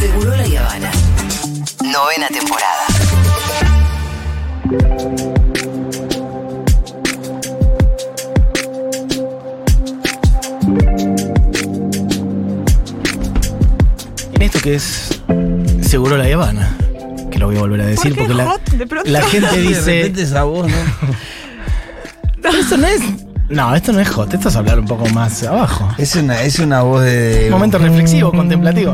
Seguro 0.00 0.34
la 0.36 0.44
Habana. 0.60 0.90
Novena 1.82 2.28
temporada. 2.28 2.86
En 14.32 14.42
esto 14.42 14.60
que 14.60 14.74
es 14.74 15.20
Seguro 15.82 16.16
la 16.16 16.24
Habana, 16.24 16.76
que 17.30 17.38
lo 17.38 17.46
voy 17.46 17.56
a 17.56 17.60
volver 17.60 17.80
a 17.82 17.86
decir 17.86 18.14
¿Por 18.14 18.26
qué 18.26 18.28
porque 18.28 18.34
la, 18.34 18.50
hot 18.50 18.70
de 18.70 18.86
pronto? 18.86 19.10
la 19.10 19.22
gente 19.22 19.48
De 19.56 19.62
dice. 19.62 19.96
repente 19.98 20.22
esa 20.22 20.44
voz, 20.44 20.68
¿no? 20.68 20.76
Pero 22.42 22.56
esto 22.58 22.76
no 22.76 22.86
es. 22.86 23.00
No, 23.50 23.74
esto 23.74 23.92
no 23.92 23.98
es 24.00 24.08
hot, 24.08 24.32
esto 24.32 24.48
es 24.48 24.54
hablar 24.56 24.78
un 24.78 24.86
poco 24.86 25.08
más 25.08 25.42
abajo. 25.42 25.88
Es 25.98 26.14
una, 26.14 26.40
es 26.42 26.58
una 26.60 26.82
voz 26.82 27.02
de. 27.02 27.48
Momento 27.50 27.78
reflexivo, 27.78 28.30
contemplativo. 28.30 28.92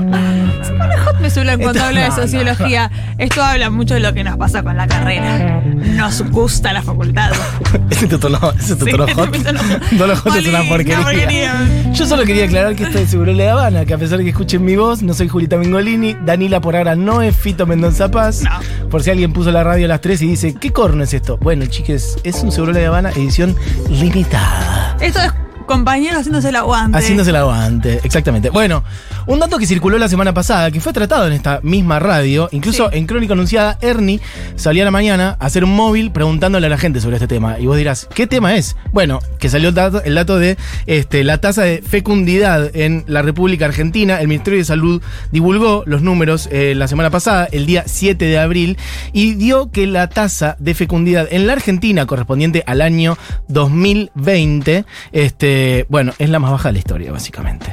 Hot 1.05 1.20
me 1.20 1.28
suena 1.30 1.56
cuando 1.59 1.73
Esto- 1.78 1.84
habla 1.88 2.01
de 2.02 2.09
no, 2.09 2.16
no. 2.16 2.23
sociología. 2.23 2.91
Esto 3.19 3.42
habla 3.45 3.69
mucho 3.70 3.95
de 3.95 4.00
lo 4.00 4.14
que 4.14 4.24
nos 4.24 4.37
pasa 4.38 4.62
con 4.62 4.77
la 4.77 4.87
carrera. 4.87 5.61
Nos 5.64 6.23
gusta 6.30 6.73
la 6.73 6.83
facultad. 6.83 7.33
Ese 7.91 8.05
es 8.06 8.11
tu 8.11 8.19
tono, 8.19 8.38
ese 8.59 8.73
es 8.73 8.78
tu 8.78 8.84
Sí, 8.87 8.91
tono 8.92 9.05
ese 9.05 9.14
hot. 9.14 9.42
tono. 9.45 9.61
No 9.92 10.06
lo 10.06 10.16
hot 10.16 10.37
es 10.37 10.47
una 10.48 10.62
porquería. 10.62 11.02
porquería. 11.02 11.52
Yo 11.96 12.05
solo 12.05 12.24
quería 12.24 12.45
aclarar 12.45 12.77
que 12.77 12.84
esto 12.84 12.98
es 12.98 13.09
Seguro 13.09 13.32
La 13.32 13.52
Habana, 13.52 13.86
que 13.86 13.95
a 13.95 13.96
pesar 13.96 14.18
de 14.18 14.24
que 14.24 14.30
escuchen 14.30 14.62
mi 14.62 14.77
voz, 14.77 15.02
no 15.02 15.14
soy 15.14 15.28
Julita 15.28 15.56
Mengolini, 15.56 16.12
Danila 16.12 16.60
por 16.60 16.77
ahora 16.77 16.95
no 16.95 17.22
es 17.22 17.34
Fito 17.34 17.66
Mendoza 17.66 18.10
Paz. 18.10 18.42
No. 18.42 18.88
Por 18.91 19.02
si 19.02 19.09
alguien 19.09 19.32
puso 19.32 19.50
la 19.50 19.64
radio 19.64 19.86
a 19.86 19.88
las 19.88 20.02
3 20.02 20.20
y 20.20 20.27
dice, 20.27 20.55
¿qué 20.55 20.74
corno 20.74 21.05
es 21.05 21.14
esto? 21.14 21.38
Bueno, 21.38 21.64
chiques, 21.64 22.19
es 22.22 22.42
un 22.42 22.52
Seguro 22.52 22.72
La 22.72 22.86
Habana 22.86 23.12
edición 23.12 23.56
limitada. 23.88 24.98
Esto 25.00 25.20
es 25.20 25.32
compañeros 25.64 26.19
haciéndose 26.19 26.50
el 26.50 26.56
aguante. 26.56 26.98
Haciéndose 26.98 27.30
el 27.30 27.36
aguante, 27.36 28.00
exactamente. 28.05 28.50
Bueno, 28.50 28.84
un 29.27 29.39
dato 29.41 29.59
que 29.59 29.66
circuló 29.66 29.98
la 29.98 30.09
semana 30.09 30.33
pasada, 30.33 30.71
que 30.71 30.80
fue 30.80 30.93
tratado 30.93 31.27
en 31.27 31.33
esta 31.33 31.61
misma 31.62 31.98
radio, 31.98 32.48
incluso 32.53 32.91
Sí. 32.91 32.98
en 32.98 33.06
Crónica 33.06 33.33
Anunciada, 33.33 33.78
Ernie 33.81 34.20
salió 34.56 34.83
a 34.83 34.84
la 34.84 34.91
mañana 34.91 35.37
a 35.41 35.47
hacer 35.47 35.64
un 35.64 35.75
móvil 35.75 36.11
preguntándole 36.12 36.67
a 36.67 36.70
la 36.70 36.78
gente 36.78 37.00
sobre 37.00 37.17
este 37.17 37.27
tema. 37.28 37.59
Y 37.59 37.67
vos 37.67 37.77
dirás, 37.77 38.09
¿qué 38.15 38.27
tema 38.27 38.55
es? 38.55 38.77
Bueno, 38.92 39.20
que 39.39 39.48
salió 39.48 39.69
el 39.70 39.75
dato, 39.75 40.03
el 40.05 40.15
dato 40.15 40.39
de 40.39 40.56
este, 40.87 41.25
la 41.25 41.39
tasa 41.41 41.62
de 41.62 41.83
fecundidad 41.83 42.75
en 42.77 43.05
la 43.06 43.23
República 43.23 43.65
Argentina. 43.67 44.20
El 44.20 44.28
Ministerio 44.28 44.59
de 44.59 44.65
Salud 44.65 45.03
divulgó 45.33 45.83
los 45.87 46.03
números 46.03 46.48
eh, 46.53 46.75
la 46.77 46.87
semana 46.89 47.11
pasada, 47.11 47.48
el 47.50 47.67
día 47.67 47.84
7 47.87 48.25
de 48.25 48.39
abril, 48.39 48.78
y 49.12 49.34
dio 49.34 49.70
que 49.70 49.87
la 49.87 50.09
tasa 50.09 50.56
de 50.59 50.75
fecundidad 50.75 51.27
en 51.31 51.47
la 51.47 51.55
Argentina, 51.55 52.06
correspondiente 52.06 52.62
al 52.67 52.81
año 52.81 53.17
2020, 53.48 54.84
este, 55.12 55.87
bueno, 55.89 56.12
es 56.19 56.28
la 56.31 56.39
más 56.39 56.50
baja 56.53 56.69
de 56.69 56.75
la 56.75 56.78
historia, 56.78 57.12
básicamente. 57.12 57.67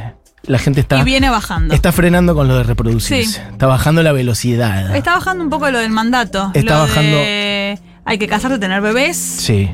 La 0.46 0.60
gente 0.60 0.82
está, 0.82 1.00
Y 1.00 1.04
viene 1.04 1.30
bajando. 1.30 1.74
está 1.74 1.92
frenando 1.94 2.36
con 2.36 2.48
lo 2.50 2.58
de 2.58 2.64
reproducirse. 2.64 3.40
Sí. 3.40 3.42
Está 3.52 3.66
bajando 3.68 4.04
la 4.04 4.12
velocidad. 4.12 4.94
Está 4.96 5.16
bajando 5.16 5.44
un 5.44 5.50
poco 5.50 5.70
lo 5.72 5.80
del 5.80 5.92
mandato. 5.92 6.52
Está 6.54 6.74
lo 6.76 6.80
bajando- 6.82 7.16
de 7.18 7.80
hay 8.06 8.18
que 8.18 8.28
casarse, 8.28 8.60
tener 8.60 8.82
bebés. 8.82 9.16
Sí. 9.16 9.70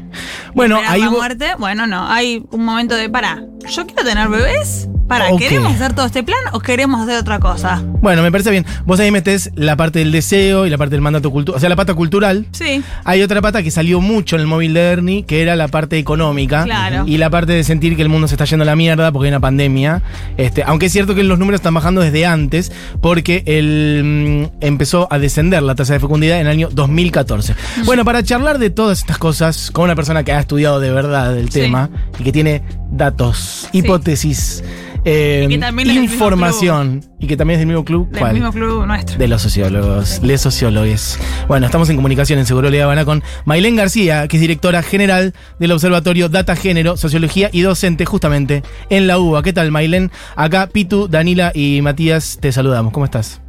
Bueno, 0.53 0.80
vo- 1.02 1.09
muerte. 1.12 1.53
Bueno, 1.58 1.88
no. 1.88 2.08
Hay 2.08 2.45
un 2.52 2.64
momento 2.66 2.94
de 2.95 3.09
para. 3.09 3.44
Yo 3.72 3.88
quiero 3.88 4.03
tener 4.03 4.30
bebés. 4.30 4.88
Para. 5.10 5.36
¿queremos 5.38 5.74
hacer 5.74 5.94
todo 5.94 6.06
este 6.06 6.24
plan 6.24 6.40
o 6.54 6.60
queremos 6.60 7.02
hacer 7.02 7.18
otra 7.18 7.40
cosa? 7.40 7.84
Bueno, 8.02 8.22
me 8.22 8.32
parece 8.32 8.52
bien. 8.52 8.66
Vos 8.86 9.00
ahí 9.00 9.12
metés 9.12 9.52
la 9.56 9.76
parte 9.76 10.00
del 10.00 10.12
deseo 10.12 10.66
y 10.66 10.70
la 10.70 10.78
parte 10.78 10.92
del 10.96 11.02
mandato 11.02 11.32
cultural, 11.32 11.58
o 11.58 11.60
sea, 11.60 11.68
la 11.68 11.76
pata 11.76 11.94
cultural. 11.94 12.46
Sí. 12.52 12.82
Hay 13.04 13.22
otra 13.22 13.42
pata 13.42 13.62
que 13.64 13.72
salió 13.72 14.00
mucho 14.00 14.36
en 14.36 14.42
el 14.42 14.48
móvil 14.48 14.74
de 14.74 14.82
Ernie, 14.82 15.24
que 15.24 15.42
era 15.42 15.56
la 15.56 15.68
parte 15.68 15.98
económica. 15.98 16.64
Claro. 16.64 17.04
Y 17.06 17.18
la 17.18 17.30
parte 17.30 17.52
de 17.54 17.64
sentir 17.64 17.96
que 17.96 18.02
el 18.02 18.10
mundo 18.10 18.28
se 18.28 18.36
está 18.36 18.46
yendo 18.46 18.64
a 18.64 18.66
la 18.66 18.76
mierda 18.76 19.12
porque 19.12 19.28
hay 19.28 19.32
una 19.32 19.40
pandemia. 19.40 20.02
Este, 20.38 20.64
aunque 20.64 20.86
es 20.86 20.92
cierto 20.92 21.16
que 21.16 21.24
los 21.24 21.38
números 21.40 21.60
están 21.60 21.74
bajando 21.74 22.02
desde 22.02 22.26
antes, 22.26 22.72
porque 23.02 23.44
el, 23.46 24.48
mm, 24.62 24.64
empezó 24.64 25.08
a 25.12 25.20
descender 25.20 25.64
la 25.64 25.76
tasa 25.76 25.94
de 25.94 26.00
fecundidad 26.00 26.40
en 26.40 26.46
el 26.48 26.52
año 26.52 26.70
2014. 26.72 27.54
Mm. 27.54 27.86
Bueno, 27.86 28.06
para 28.06 28.24
charlar 28.24 28.59
de 28.59 28.69
todas 28.69 29.00
estas 29.00 29.18
cosas 29.18 29.72
con 29.72 29.86
una 29.86 29.96
persona 29.96 30.24
que 30.24 30.31
ha 30.31 30.40
estudiado 30.40 30.80
de 30.80 30.92
verdad 30.92 31.38
el 31.38 31.50
Sí. 31.50 31.62
tema 31.62 31.90
y 32.19 32.24
que 32.24 32.31
tiene 32.31 32.62
datos, 32.91 33.69
hipótesis, 33.72 34.63
eh, 35.05 35.47
Y 35.50 35.57
que 35.57 35.72
mismo 35.72 35.94
información 36.01 37.01
y 37.19 37.27
que 37.27 37.38
también 37.38 37.59
es 37.59 37.61
del 37.61 37.67
mismo 37.67 37.85
club. 37.85 38.09
Del 38.09 38.19
¿Cuál? 38.19 38.33
mismo 38.33 38.51
club 38.51 38.85
nuestro. 38.85 39.17
De 39.17 39.27
los 39.27 39.41
sociólogos, 39.41 40.22
les 40.22 40.41
sociólogos. 40.41 41.17
Bueno, 41.47 41.66
estamos 41.66 41.89
en 41.89 41.95
comunicación 41.95 42.39
en 42.39 42.45
Seguro 42.45 42.69
Le 42.69 42.81
Habana 42.81 43.05
con 43.05 43.23
Mailén 43.45 43.75
García, 43.75 44.27
que 44.27 44.38
es 44.38 44.41
directora 44.41 44.83
general 44.83 45.33
del 45.59 45.72
Observatorio 45.72 46.29
Data 46.29 46.55
Género, 46.55 46.97
Sociología 46.97 47.50
y 47.51 47.61
docente 47.61 48.05
justamente 48.05 48.63
en 48.89 49.07
la 49.07 49.19
UBA. 49.19 49.44
¿Qué 49.44 49.53
tal, 49.53 49.71
Mailén? 49.71 50.11
Acá 50.35 50.67
Pitu, 50.67 51.07
Danila 51.07 51.51
y 51.53 51.81
Matías 51.81 52.38
te 52.41 52.51
saludamos. 52.51 52.91
¿Cómo 52.91 53.06
estás? 53.06 53.41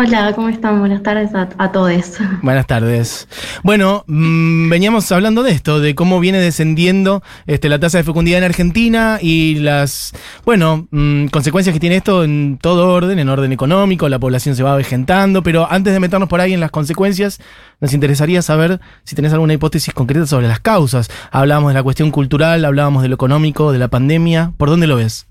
Hola, 0.00 0.32
¿cómo 0.32 0.48
están? 0.48 0.78
Buenas 0.78 1.02
tardes 1.02 1.30
a, 1.34 1.72
todos. 1.72 2.18
Buenas 2.42 2.68
tardes. 2.68 3.26
Bueno, 3.64 4.04
mm, 4.06 4.70
veníamos 4.70 5.10
hablando 5.10 5.42
de 5.42 5.50
esto, 5.50 5.80
de 5.80 5.96
cómo 5.96 6.20
viene 6.20 6.38
descendiendo 6.38 7.20
este, 7.48 7.68
la 7.68 7.80
tasa 7.80 7.98
de 7.98 8.04
fecundidad 8.04 8.38
en 8.38 8.44
Argentina 8.44 9.18
y 9.20 9.56
las, 9.56 10.12
bueno, 10.44 10.86
mm, 10.92 11.26
consecuencias 11.26 11.74
que 11.74 11.80
tiene 11.80 11.96
esto 11.96 12.22
en 12.22 12.58
todo 12.62 12.90
orden, 12.90 13.18
en 13.18 13.28
orden 13.28 13.50
económico, 13.50 14.08
la 14.08 14.20
población 14.20 14.54
se 14.54 14.62
va 14.62 14.74
avejentando, 14.74 15.42
pero 15.42 15.66
antes 15.68 15.92
de 15.92 15.98
meternos 15.98 16.28
por 16.28 16.40
ahí 16.40 16.54
en 16.54 16.60
las 16.60 16.70
consecuencias, 16.70 17.40
nos 17.80 17.92
interesaría 17.92 18.40
saber 18.40 18.80
si 19.02 19.16
tenés 19.16 19.32
alguna 19.32 19.54
hipótesis 19.54 19.92
concreta 19.92 20.28
sobre 20.28 20.46
las 20.46 20.60
causas. 20.60 21.10
Hablábamos 21.32 21.70
de 21.70 21.74
la 21.74 21.82
cuestión 21.82 22.12
cultural, 22.12 22.64
hablábamos 22.64 23.02
de 23.02 23.08
lo 23.08 23.16
económico, 23.16 23.72
de 23.72 23.80
la 23.80 23.88
pandemia, 23.88 24.52
¿por 24.58 24.70
dónde 24.70 24.86
lo 24.86 24.94
ves? 24.94 25.26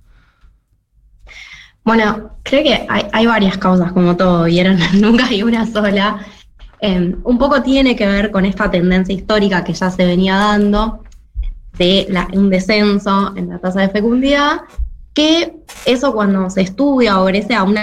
Bueno, 1.88 2.32
creo 2.44 2.64
que 2.64 2.86
hay, 3.14 3.26
varias 3.28 3.58
causas, 3.58 3.94
como 3.94 4.18
todo, 4.18 4.44
vieron, 4.44 4.78
nunca 5.00 5.28
hay 5.28 5.42
una 5.42 5.66
sola. 5.66 6.20
Eh, 6.82 7.16
un 7.24 7.38
poco 7.38 7.62
tiene 7.64 7.96
que 7.96 8.06
ver 8.06 8.30
con 8.30 8.44
esta 8.44 8.70
tendencia 8.70 9.16
histórica 9.16 9.64
que 9.64 9.72
ya 9.72 9.90
se 9.90 10.06
venía 10.06 10.36
dando 10.36 11.02
de 11.78 12.14
un 12.34 12.50
descenso 12.50 13.34
en 13.38 13.48
la 13.48 13.60
tasa 13.60 13.80
de 13.80 13.88
fecundidad, 13.88 14.64
que 15.14 15.60
eso 15.86 16.12
cuando 16.14 16.50
se 16.50 16.60
estudia, 16.64 17.22
obedece 17.22 17.56
a 17.56 17.64
un 17.64 17.78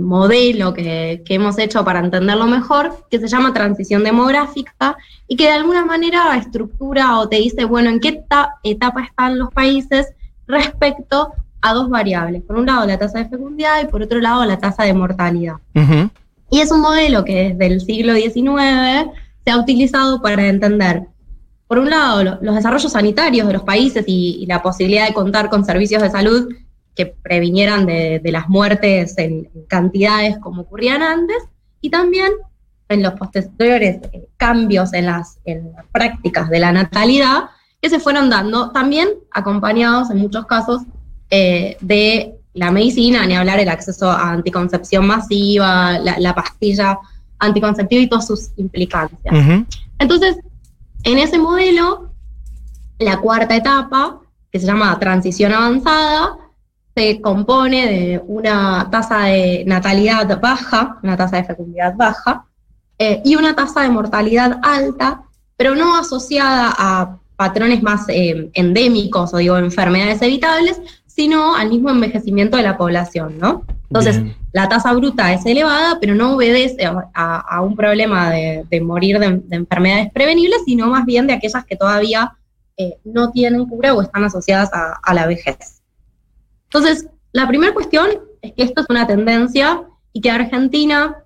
modelo 0.00 0.72
que, 0.72 1.22
que 1.22 1.34
hemos 1.34 1.58
hecho 1.58 1.84
para 1.84 1.98
entenderlo 2.00 2.46
mejor, 2.46 3.04
que 3.10 3.18
se 3.18 3.28
llama 3.28 3.52
transición 3.52 4.02
demográfica, 4.02 4.96
y 5.28 5.36
que 5.36 5.44
de 5.44 5.52
alguna 5.52 5.84
manera 5.84 6.34
estructura 6.38 7.18
o 7.18 7.28
te 7.28 7.36
dice, 7.36 7.66
bueno, 7.66 7.90
en 7.90 8.00
qué 8.00 8.08
eta- 8.08 8.54
etapa 8.62 9.02
están 9.02 9.38
los 9.38 9.50
países 9.50 10.14
respecto 10.46 11.34
a 11.62 11.72
dos 11.74 11.88
variables. 11.88 12.42
Por 12.42 12.56
un 12.56 12.66
lado 12.66 12.86
la 12.86 12.98
tasa 12.98 13.18
de 13.20 13.28
fecundidad 13.28 13.82
y 13.82 13.86
por 13.86 14.02
otro 14.02 14.20
lado 14.20 14.44
la 14.44 14.58
tasa 14.58 14.82
de 14.84 14.92
mortalidad. 14.94 15.54
Ujú. 15.74 16.10
Y 16.50 16.60
es 16.60 16.70
un 16.70 16.80
modelo 16.80 17.24
que 17.24 17.50
desde 17.54 17.66
el 17.66 17.80
siglo 17.80 18.14
XIX 18.14 19.10
se 19.44 19.50
ha 19.50 19.56
utilizado 19.58 20.20
para 20.20 20.46
entender, 20.48 21.04
por 21.66 21.78
un 21.78 21.88
lado, 21.88 22.22
lo- 22.22 22.38
los 22.42 22.54
desarrollos 22.54 22.92
sanitarios 22.92 23.46
de 23.46 23.54
los 23.54 23.62
países 23.62 24.04
y, 24.06 24.36
y 24.42 24.46
la 24.46 24.60
posibilidad 24.62 25.06
de 25.08 25.14
contar 25.14 25.48
con 25.48 25.64
servicios 25.64 26.02
de 26.02 26.10
salud 26.10 26.48
que 26.94 27.06
previnieran 27.06 27.86
de, 27.86 28.20
de 28.22 28.32
las 28.32 28.48
muertes 28.50 29.16
en, 29.16 29.48
en 29.54 29.64
cantidades 29.66 30.36
como 30.38 30.62
ocurrían 30.62 31.00
antes, 31.02 31.38
y 31.80 31.88
también 31.88 32.30
en 32.90 33.02
los 33.02 33.14
posteriores 33.14 34.00
eh, 34.12 34.28
cambios 34.36 34.92
en 34.92 35.06
las, 35.06 35.38
en 35.46 35.72
las 35.72 35.86
prácticas 35.90 36.50
de 36.50 36.60
la 36.60 36.70
natalidad 36.72 37.44
que 37.80 37.88
se 37.88 37.98
fueron 37.98 38.28
dando, 38.28 38.70
también 38.72 39.08
acompañados 39.32 40.10
en 40.10 40.18
muchos 40.18 40.44
casos 40.44 40.82
eh, 41.34 41.78
de 41.80 42.34
la 42.52 42.70
medicina, 42.70 43.24
ni 43.24 43.34
hablar 43.34 43.58
el 43.58 43.70
acceso 43.70 44.10
a 44.10 44.32
anticoncepción 44.32 45.06
masiva, 45.06 45.98
la, 45.98 46.18
la 46.18 46.34
pastilla 46.34 46.98
anticonceptiva 47.38 48.02
y 48.02 48.06
todas 48.06 48.26
sus 48.26 48.50
implicancias. 48.58 49.66
Entonces, 49.98 50.36
en 51.04 51.18
ese 51.18 51.38
modelo, 51.38 52.10
la 52.98 53.18
cuarta 53.18 53.56
etapa, 53.56 54.20
que 54.50 54.60
se 54.60 54.66
llama 54.66 54.98
transición 54.98 55.52
avanzada, 55.52 56.36
se 56.94 57.22
compone 57.22 57.86
de 57.86 58.22
una 58.26 58.90
tasa 58.90 59.24
de 59.24 59.64
natalidad 59.66 60.38
baja, 60.38 60.98
una 61.02 61.16
tasa 61.16 61.38
de 61.38 61.44
fecundidad 61.44 61.96
baja, 61.96 62.44
eh, 62.98 63.22
y 63.24 63.36
una 63.36 63.54
tasa 63.54 63.80
de 63.80 63.88
mortalidad 63.88 64.60
alta, 64.62 65.22
pero 65.56 65.74
no 65.74 65.96
asociada 65.96 66.74
a 66.76 67.16
patrones 67.36 67.82
más 67.82 68.04
eh, 68.08 68.50
endémicos 68.52 69.32
o 69.32 69.38
digo 69.38 69.56
enfermedades 69.56 70.20
evitables, 70.22 70.80
sino 71.14 71.54
al 71.54 71.68
mismo 71.68 71.90
envejecimiento 71.90 72.56
de 72.56 72.62
la 72.62 72.76
población, 72.76 73.38
¿no? 73.38 73.64
Entonces, 73.88 74.22
Bien. 74.22 74.36
la 74.52 74.68
tasa 74.68 74.92
bruta 74.94 75.32
es 75.34 75.44
elevada, 75.44 75.98
pero 76.00 76.14
no 76.14 76.34
obedece 76.36 76.86
a, 76.86 77.10
a- 77.14 77.40
a 77.56 77.60
un 77.60 77.76
problema 77.76 78.30
de, 78.30 78.64
de 78.70 78.80
morir 78.80 79.18
de, 79.18 79.40
de 79.44 79.56
enfermedades 79.56 80.10
prevenibles, 80.12 80.62
sino 80.64 80.86
más 80.88 81.04
bien 81.04 81.26
de 81.26 81.34
aquellas 81.34 81.64
que 81.66 81.76
todavía 81.76 82.32
eh, 82.78 82.96
no 83.04 83.30
tienen 83.30 83.66
cura 83.66 83.92
o 83.92 84.00
están 84.00 84.24
asociadas 84.24 84.70
a, 84.72 84.94
a 85.02 85.12
la 85.14 85.26
vejez. 85.26 85.82
Entonces, 86.64 87.06
la 87.32 87.46
primera 87.46 87.74
cuestión 87.74 88.08
es 88.40 88.52
que 88.54 88.62
esto 88.62 88.80
es 88.80 88.86
una 88.88 89.06
tendencia 89.06 89.82
y 90.14 90.20
que 90.22 90.30
Argentina 90.30 91.16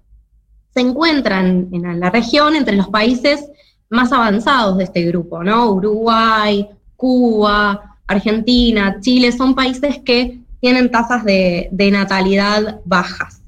se 0.75 0.81
encuentra 0.81 1.41
en, 1.41 1.69
en 1.73 2.01
la 2.01 2.11
región 2.11 2.57
entre 2.57 2.75
los 2.77 2.89
países 2.89 3.49
más 3.89 4.13
avanzados 4.13 4.77
de 4.79 4.85
este 4.85 5.03
grupo, 5.05 5.45
¿no? 5.45 5.71
Uruguay, 5.71 6.69
Cuba, 6.97 7.96
Argentina, 8.07 8.99
Chile, 9.01 9.33
son 9.33 9.55
países 9.55 9.99
que 10.05 10.41
tienen 10.61 10.91
tasas 10.91 11.25
de, 11.25 11.69
natalidad 11.93 12.81
bajas. 12.85 13.43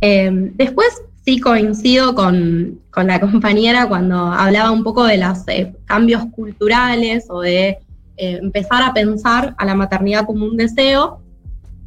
Eh, 0.00 0.30
después 0.54 1.02
sí 1.24 1.38
coincido 1.40 2.14
con, 2.14 2.80
con 2.90 3.06
la 3.06 3.20
compañera 3.20 3.86
cuando 3.88 4.16
hablaba 4.16 4.70
un 4.70 4.82
poco 4.82 5.04
de 5.04 5.18
los 5.18 5.46
eh, 5.48 5.74
cambios 5.84 6.24
culturales 6.26 7.26
o 7.28 7.40
de 7.40 7.78
eh, 8.16 8.38
empezar 8.42 8.82
a 8.82 8.92
pensar 8.92 9.54
a 9.58 9.64
la 9.64 9.74
maternidad 9.74 10.26
como 10.26 10.44
un 10.44 10.56
deseo. 10.56 11.20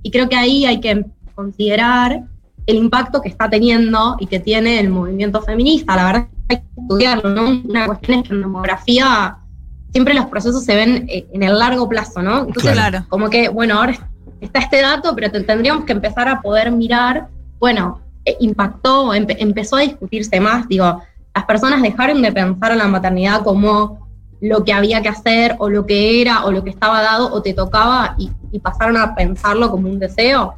Y 0.02 0.12
creo 0.12 0.28
que 0.28 0.36
ahí 0.36 0.66
hay 0.66 0.80
que 0.80 1.06
considerar 1.36 2.24
el 2.66 2.76
impacto 2.78 3.22
que 3.22 3.30
está 3.30 3.50
teniendo 3.50 4.16
y 4.20 4.28
que 4.28 4.40
tiene 4.40 4.80
el 4.80 4.90
movimiento 4.90 5.42
feminista. 5.42 5.96
La 5.96 6.06
verdad 6.06 6.28
hay 6.50 6.58
que 6.58 6.82
estudiarlo, 6.82 7.30
¿no? 7.30 7.62
Una 7.64 7.86
cuestión 7.88 8.20
es 8.20 8.28
que 8.28 8.34
en 8.34 8.42
demografía 8.42 9.38
siempre 9.94 10.14
los 10.14 10.26
procesos 10.26 10.66
se 10.66 10.76
ven 10.76 11.06
eh, 11.08 11.26
en 11.32 11.44
el 11.44 11.58
largo 11.58 11.88
plazo, 11.88 12.22
¿no? 12.22 12.40
Entonces, 12.40 12.74
Claro. 12.74 13.06
como 13.08 13.30
que, 13.30 13.48
bueno, 13.48 13.78
ahora 13.80 13.96
está 14.42 14.60
este 14.60 14.82
dato, 14.82 15.16
pero 15.16 15.32
te- 15.32 15.42
tendríamos 15.44 15.86
que 15.86 15.94
empezar 15.94 16.28
a 16.28 16.42
poder 16.42 16.70
mirar, 16.72 17.28
bueno, 17.60 18.02
eh, 18.26 18.36
impactó, 18.42 19.14
empe- 19.14 19.38
empezó 19.40 19.78
a 19.78 19.82
discutirse 19.82 20.40
más, 20.42 20.68
digo, 20.68 21.02
las 21.36 21.46
personas 21.46 21.82
dejaron 21.82 22.22
de 22.22 22.32
pensar 22.32 22.72
en 22.74 22.80
la 22.80 22.88
maternidad 22.88 23.42
como 23.44 24.08
lo 24.42 24.64
que 24.66 24.74
había 24.74 25.02
que 25.02 25.08
hacer 25.10 25.56
o 25.60 25.70
lo 25.70 25.86
que 25.86 26.22
era 26.22 26.44
o 26.46 26.52
lo 26.52 26.64
que 26.64 26.70
estaba 26.72 27.02
dado 27.02 27.32
o 27.34 27.42
te 27.42 27.54
tocaba 27.54 28.16
y, 28.18 28.30
y 28.52 28.60
pasaron 28.60 28.98
a 28.98 29.16
pensarlo 29.16 29.72
como 29.72 29.88
un 29.90 30.00
deseo. 30.00 30.56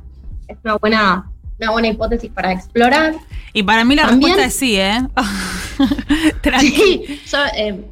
Es 0.48 0.58
una 0.64 0.76
buena, 0.78 1.32
una 1.60 1.72
buena 1.72 1.88
hipótesis 1.90 2.32
para 2.32 2.52
explorar. 2.52 3.14
Y 3.54 3.62
para 3.64 3.86
mí 3.86 3.96
la 3.96 4.08
También- 4.08 4.36
respuesta 4.38 4.48
es 4.48 4.56
sí, 4.56 4.76
¿eh? 4.76 5.08
Tranqui. 6.42 6.70
Sí, 6.72 7.22
yo, 7.32 7.38
eh, 7.56 7.86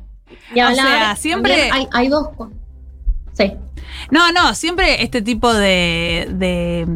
ni 0.54 0.62
O 0.62 0.76
sea, 0.76 1.16
siempre- 1.16 1.70
Hay, 1.72 1.88
hay 1.92 2.08
dos. 2.10 2.30
Sí. 3.34 3.54
No, 4.12 4.32
no, 4.32 4.54
siempre 4.56 5.04
este 5.04 5.22
tipo 5.22 5.54
de, 5.54 6.28
de, 6.32 6.88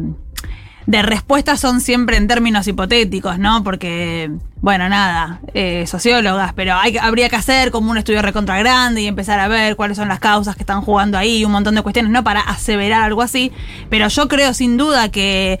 de 0.86 1.02
respuestas 1.02 1.60
son 1.60 1.80
siempre 1.80 2.16
en 2.16 2.26
términos 2.28 2.66
hipotéticos, 2.66 3.38
¿no? 3.38 3.62
Porque, 3.64 4.30
bueno, 4.60 4.88
nada, 4.88 5.40
eh, 5.54 5.86
sociólogas, 5.86 6.52
pero 6.54 6.74
hay, 6.74 6.96
habría 6.98 7.28
que 7.28 7.36
hacer 7.36 7.70
como 7.70 7.90
un 7.90 7.98
estudio 7.98 8.22
recontra 8.22 8.58
grande 8.58 9.02
y 9.02 9.06
empezar 9.06 9.38
a 9.40 9.48
ver 9.48 9.76
cuáles 9.76 9.96
son 9.96 10.08
las 10.08 10.18
causas 10.20 10.56
que 10.56 10.62
están 10.62 10.80
jugando 10.82 11.18
ahí, 11.18 11.44
un 11.44 11.52
montón 11.52 11.74
de 11.74 11.82
cuestiones, 11.82 12.10
¿no? 12.10 12.24
Para 12.24 12.40
aseverar 12.40 13.02
algo 13.04 13.22
así. 13.22 13.52
Pero 13.90 14.08
yo 14.08 14.28
creo 14.28 14.54
sin 14.54 14.76
duda 14.76 15.10
que 15.10 15.60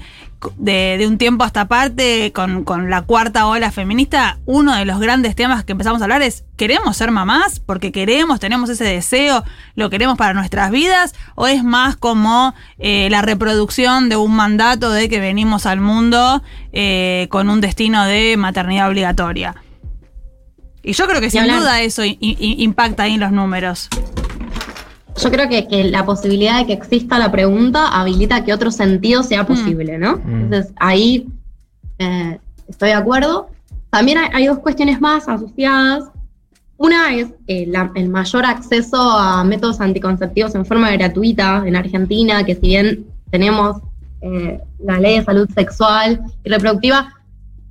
de, 0.56 0.96
de 0.98 1.06
un 1.06 1.18
tiempo 1.18 1.44
hasta 1.44 1.66
parte, 1.66 2.32
con, 2.32 2.64
con 2.64 2.90
la 2.90 3.02
cuarta 3.02 3.46
ola 3.46 3.70
feminista, 3.70 4.38
uno 4.46 4.74
de 4.74 4.84
los 4.84 5.00
grandes 5.00 5.34
temas 5.34 5.64
que 5.64 5.72
empezamos 5.72 6.00
a 6.00 6.04
hablar 6.04 6.22
es, 6.22 6.44
¿queremos 6.56 6.96
ser 6.96 7.10
mamás? 7.10 7.60
Porque 7.60 7.92
queremos, 7.92 8.40
tenemos 8.40 8.70
ese 8.70 8.84
deseo, 8.84 9.44
lo 9.74 9.90
queremos 9.90 10.16
para 10.16 10.34
nuestras 10.34 10.70
vidas, 10.70 11.14
o 11.34 11.46
es 11.46 11.64
más 11.64 11.96
como 11.96 12.54
eh, 12.78 13.08
la 13.10 13.22
reproducción 13.22 14.08
de 14.08 14.16
un 14.16 14.34
mandato 14.34 14.90
de 14.90 15.08
que 15.08 15.20
venimos 15.20 15.66
al 15.66 15.80
mundo 15.80 16.42
eh, 16.72 17.26
con 17.30 17.48
un 17.48 17.60
destino 17.60 18.04
de 18.04 18.36
maternidad 18.36 18.88
obligatoria. 18.88 19.56
Y 20.82 20.92
yo 20.92 21.06
creo 21.06 21.20
que 21.20 21.30
sin 21.30 21.44
duda 21.44 21.82
eso 21.82 22.02
impacta 22.04 23.02
ahí 23.02 23.14
en 23.14 23.20
los 23.20 23.32
números. 23.32 23.88
Yo 25.22 25.30
creo 25.30 25.48
que, 25.48 25.66
que 25.68 25.84
la 25.84 26.04
posibilidad 26.04 26.58
de 26.58 26.66
que 26.66 26.72
exista 26.72 27.18
la 27.18 27.30
pregunta 27.30 27.88
habilita 27.88 28.44
que 28.44 28.52
otro 28.52 28.70
sentido 28.70 29.22
sea 29.22 29.46
posible, 29.46 29.98
¿no? 29.98 30.16
Mm. 30.24 30.42
Entonces, 30.44 30.72
ahí 30.76 31.26
eh, 31.98 32.38
estoy 32.68 32.88
de 32.90 32.94
acuerdo. 32.94 33.48
También 33.90 34.18
hay, 34.18 34.28
hay 34.32 34.46
dos 34.46 34.58
cuestiones 34.58 35.00
más 35.00 35.28
asociadas. 35.28 36.04
Una 36.76 37.14
es 37.14 37.28
eh, 37.48 37.66
la- 37.66 37.90
el 37.96 38.08
mayor 38.08 38.44
acceso 38.44 38.96
a 39.00 39.42
métodos 39.44 39.80
anticonceptivos 39.80 40.54
en 40.54 40.64
forma 40.64 40.90
gratuita 40.92 41.62
en 41.66 41.74
Argentina, 41.74 42.44
que 42.44 42.54
si 42.54 42.60
bien 42.68 43.06
tenemos 43.30 43.80
eh, 44.20 44.60
la 44.84 44.98
ley 45.00 45.18
de 45.18 45.24
salud 45.24 45.48
sexual 45.54 46.20
y 46.44 46.48
reproductiva, 46.50 47.12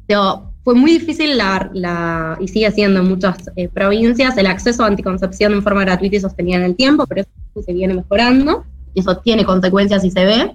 pero 0.07 0.46
fue 0.67 0.75
muy 0.75 0.91
difícil 0.91 1.37
la, 1.37 1.69
la- 1.73 2.37
y 2.41 2.49
sigue 2.49 2.69
siendo 2.71 2.99
en 2.99 3.07
muchas 3.07 3.37
eh, 3.55 3.69
provincias 3.69 4.37
el 4.37 4.47
acceso 4.47 4.83
a 4.83 4.87
anticoncepción 4.87 5.53
en 5.53 5.63
forma 5.63 5.85
gratuita 5.85 6.17
y 6.17 6.19
sostenida 6.19 6.57
en 6.57 6.63
el 6.63 6.75
tiempo, 6.75 7.05
pero 7.07 7.21
eso 7.21 7.61
se 7.65 7.71
viene 7.71 7.93
mejorando 7.93 8.65
y 8.93 8.99
eso 8.99 9.15
tiene 9.19 9.45
consecuencias 9.45 10.03
y 10.03 10.11
se 10.11 10.25
ve. 10.25 10.53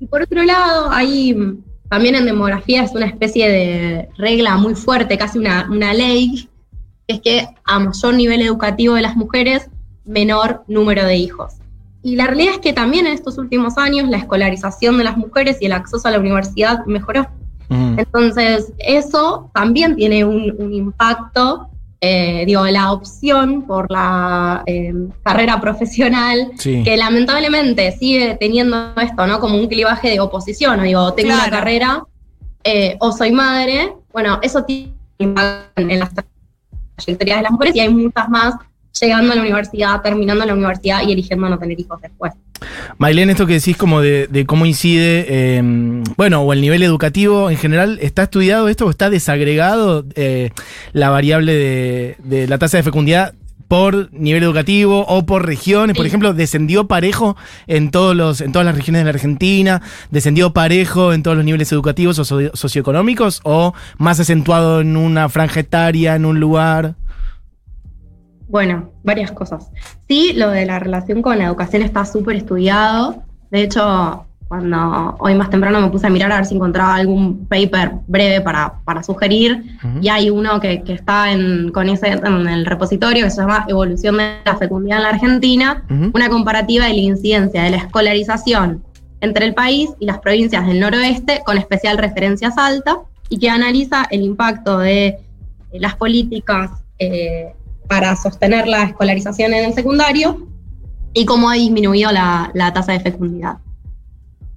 Y 0.00 0.06
por 0.06 0.22
otro 0.22 0.42
lado, 0.44 0.88
hay 0.90 1.34
mm, 1.34 1.62
también 1.90 2.14
en 2.14 2.24
demografía 2.24 2.84
es 2.84 2.92
una 2.92 3.04
especie 3.04 3.50
de 3.50 4.08
regla 4.16 4.56
muy 4.56 4.74
fuerte, 4.74 5.18
casi 5.18 5.38
una, 5.40 5.68
una 5.70 5.92
ley, 5.92 6.48
que 7.06 7.16
es 7.16 7.20
que 7.20 7.48
a 7.66 7.78
mayor 7.78 8.14
nivel 8.14 8.40
educativo 8.40 8.94
de 8.94 9.02
las 9.02 9.14
mujeres, 9.14 9.68
menor 10.06 10.64
número 10.68 11.04
de 11.04 11.16
hijos. 11.18 11.52
Y 12.02 12.16
la 12.16 12.28
realidad 12.28 12.54
es 12.54 12.60
que 12.60 12.72
también 12.72 13.06
en 13.06 13.12
estos 13.12 13.36
últimos 13.36 13.76
años 13.76 14.08
la 14.08 14.16
escolarización 14.16 14.96
de 14.96 15.04
las 15.04 15.18
mujeres 15.18 15.58
y 15.60 15.66
el 15.66 15.72
acceso 15.72 16.08
a 16.08 16.12
la 16.12 16.18
universidad 16.18 16.86
mejoró. 16.86 17.26
Mm. 17.68 17.98
Entonces, 17.98 18.72
eso 18.78 19.50
también 19.54 19.96
tiene 19.96 20.24
un, 20.24 20.54
un 20.58 20.72
impacto, 20.72 21.68
eh, 22.00 22.44
digo, 22.46 22.64
la 22.66 22.92
opción 22.92 23.62
por 23.62 23.90
la 23.90 24.62
eh, 24.66 24.92
carrera 25.22 25.60
profesional, 25.66 26.52
Sí. 26.58 26.82
que 26.84 26.96
lamentablemente 26.96 27.90
sigue 27.92 28.36
teniendo 28.38 28.92
esto, 29.00 29.26
¿no? 29.26 29.40
Como 29.40 29.56
un 29.56 29.66
clivaje 29.66 30.10
de 30.10 30.20
oposición, 30.20 30.80
o 30.80 30.82
digo, 30.82 31.12
tengo 31.14 31.30
una 31.30 31.44
Claro. 31.44 31.56
carrera 31.56 32.02
eh, 32.64 32.96
o 33.00 33.12
soy 33.12 33.30
madre, 33.32 33.92
bueno, 34.12 34.38
eso 34.42 34.64
tiene 34.64 34.92
impacto 35.18 35.80
en, 35.80 35.90
en 35.92 36.00
las 36.00 36.10
trayectorias 36.96 37.38
de 37.38 37.42
las 37.44 37.52
mujeres 37.52 37.76
y 37.76 37.80
hay 37.80 37.88
muchas 37.88 38.28
más 38.28 38.54
llegando 39.00 39.32
a 39.32 39.36
la 39.36 39.42
universidad, 39.42 40.00
terminando 40.02 40.44
la 40.44 40.54
universidad 40.54 41.02
y 41.06 41.12
eligiendo 41.12 41.48
no 41.48 41.58
tener 41.58 41.78
hijos 41.78 42.00
después. 42.00 42.32
Mailén, 42.98 43.30
esto 43.30 43.46
que 43.46 43.54
decís 43.54 43.76
como 43.76 44.00
de, 44.00 44.26
de 44.28 44.46
cómo 44.46 44.66
incide, 44.66 45.26
eh, 45.28 45.62
bueno, 46.16 46.40
o 46.42 46.52
el 46.52 46.60
nivel 46.60 46.82
educativo 46.82 47.50
en 47.50 47.56
general, 47.56 47.98
¿está 48.00 48.24
estudiado 48.24 48.68
esto 48.68 48.86
o 48.86 48.90
está 48.90 49.10
desagregado 49.10 50.04
eh, 50.14 50.50
la 50.92 51.10
variable 51.10 51.52
de, 51.54 52.16
de 52.24 52.46
la 52.48 52.58
tasa 52.58 52.76
de 52.76 52.82
fecundidad 52.82 53.34
por 53.68 54.12
nivel 54.12 54.42
educativo 54.44 55.04
o 55.08 55.26
por 55.26 55.44
regiones? 55.44 55.96
Por 55.96 56.04
Sí. 56.04 56.08
ejemplo, 56.08 56.32
¿descendió 56.34 56.86
parejo 56.86 57.36
en, 57.66 57.90
todos 57.90 58.14
los, 58.14 58.40
en 58.40 58.52
todas 58.52 58.64
las 58.64 58.76
regiones 58.76 59.00
de 59.00 59.04
la 59.04 59.10
Argentina? 59.10 59.82
¿Descendió 60.10 60.52
parejo 60.52 61.12
en 61.12 61.22
todos 61.24 61.36
los 61.36 61.44
niveles 61.44 61.72
educativos 61.72 62.18
o 62.20 62.24
socio- 62.24 62.52
socioeconómicos? 62.54 63.40
¿O 63.42 63.74
más 63.98 64.20
acentuado 64.20 64.80
en 64.80 64.96
una 64.96 65.28
franja 65.28 65.60
etaria, 65.60 66.14
en 66.14 66.24
un 66.26 66.38
lugar? 66.38 66.94
Bueno, 68.48 68.90
varias 69.02 69.32
cosas. 69.32 69.70
Sí, 70.08 70.32
lo 70.34 70.50
de 70.50 70.66
la 70.66 70.78
relación 70.78 71.22
con 71.22 71.38
la 71.38 71.44
educación 71.46 71.82
está 71.82 72.04
súper 72.04 72.36
estudiado. 72.36 73.22
De 73.50 73.62
hecho, 73.62 74.24
cuando 74.48 75.16
hoy 75.18 75.34
más 75.34 75.50
temprano 75.50 75.80
me 75.80 75.88
puse 75.88 76.06
a 76.06 76.10
mirar 76.10 76.30
a 76.30 76.36
ver 76.36 76.46
si 76.46 76.54
encontraba 76.54 76.94
algún 76.94 77.46
paper 77.46 77.92
breve 78.06 78.40
para, 78.40 78.74
para 78.84 79.02
sugerir, 79.02 79.64
Ujú. 79.82 79.98
y 80.00 80.08
hay 80.08 80.30
uno 80.30 80.60
que, 80.60 80.82
que 80.82 80.92
está 80.92 81.32
en, 81.32 81.72
con 81.72 81.88
ese, 81.88 82.08
en 82.08 82.46
el 82.46 82.64
repositorio 82.64 83.24
que 83.24 83.30
se 83.30 83.40
llama 83.40 83.64
Evolución 83.66 84.18
de 84.18 84.36
la 84.44 84.56
Fecundidad 84.56 84.98
en 84.98 85.02
la 85.02 85.08
Argentina, 85.10 85.84
una 86.14 86.28
comparativa 86.28 86.84
de 86.86 86.92
la 86.92 87.00
incidencia 87.00 87.62
de 87.64 87.70
la 87.70 87.78
escolarización 87.78 88.84
entre 89.20 89.46
el 89.46 89.54
país 89.54 89.90
y 89.98 90.06
las 90.06 90.18
provincias 90.20 90.64
del 90.66 90.78
noroeste, 90.78 91.42
con 91.44 91.58
especial 91.58 91.98
referencia 91.98 92.48
a 92.48 92.52
Salta, 92.52 92.98
y 93.28 93.38
que 93.38 93.50
analiza 93.50 94.06
el 94.10 94.22
impacto 94.22 94.78
de 94.78 95.06
eh, 95.06 95.18
las 95.80 95.96
políticas 95.96 96.70
eh, 97.00 97.52
para 97.88 98.16
sostener 98.16 98.66
la 98.66 98.84
escolarización 98.84 99.54
en 99.54 99.66
el 99.66 99.74
secundario 99.74 100.46
y 101.12 101.24
cómo 101.24 101.48
ha 101.48 101.54
disminuido 101.54 102.12
la, 102.12 102.50
la 102.54 102.72
tasa 102.72 102.92
de 102.92 103.00
fecundidad. 103.00 103.58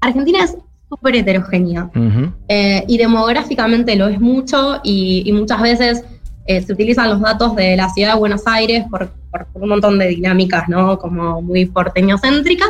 Argentina 0.02 0.44
es 0.44 0.58
súper 0.90 1.16
heterogénea. 1.16 1.90
Ujú. 1.96 2.34
Eh, 2.48 2.84
y 2.88 2.98
demográficamente 2.98 3.96
lo 3.96 4.08
es 4.08 4.20
mucho 4.20 4.80
y, 4.84 5.24
y 5.26 5.32
muchas 5.32 5.62
veces 5.62 6.04
eh, 6.46 6.62
se 6.62 6.74
utilizan 6.74 7.10
los 7.10 7.22
datos 7.22 7.56
de 7.56 7.78
la 7.78 7.90
ciudad 7.90 8.14
de 8.14 8.20
Buenos 8.20 8.42
Aires 8.46 8.86
por, 8.90 9.12
por 9.32 9.48
un 9.54 9.70
montón 9.70 10.00
de 10.00 10.08
dinámicas, 10.08 10.68
¿no? 10.68 10.98
Como 10.98 11.42
muy 11.42 11.68
porteñocéntricas, 11.68 12.70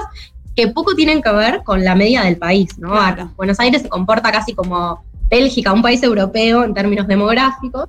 que 0.56 0.68
poco 0.68 0.94
tienen 0.96 1.22
que 1.22 1.32
ver 1.32 1.64
con 1.64 1.86
la 1.86 1.96
media 1.96 2.24
del 2.24 2.38
país, 2.38 2.78
¿no? 2.78 2.92
Claro. 2.92 3.32
Buenos 3.38 3.60
Aires 3.62 3.82
se 3.82 3.90
comporta 3.90 4.32
casi 4.32 4.54
como 4.54 5.02
Bélgica, 5.30 5.72
un 5.72 5.82
país 5.82 6.04
europeo 6.04 6.66
en 6.66 6.74
términos 6.74 7.08
demográficos. 7.08 7.88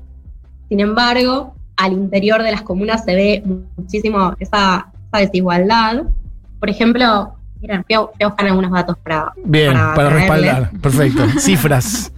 Sin 0.69 0.79
embargo, 0.79 1.55
al 1.81 1.95
interior 1.95 2.43
de 2.43 2.53
las 2.53 2.63
comunas 2.63 3.05
se 3.05 3.15
ve 3.15 3.43
muchísimo 3.77 4.35
esa, 4.39 4.93
esa 5.09 5.19
desigualdad. 5.19 6.03
Por 6.59 6.69
ejemplo, 6.69 7.35
miren, 7.61 7.85
fui 7.85 7.95
a, 7.95 8.01
fui 8.01 8.23
a 8.23 8.27
buscar 8.27 8.47
algunos 8.47 8.71
datos 8.71 8.99
para, 8.99 9.33
Bien, 9.45 9.73
para, 9.73 10.11
respaldar. 10.11 10.71
Perfecto. 10.83 11.27
Cifras. 11.39 12.13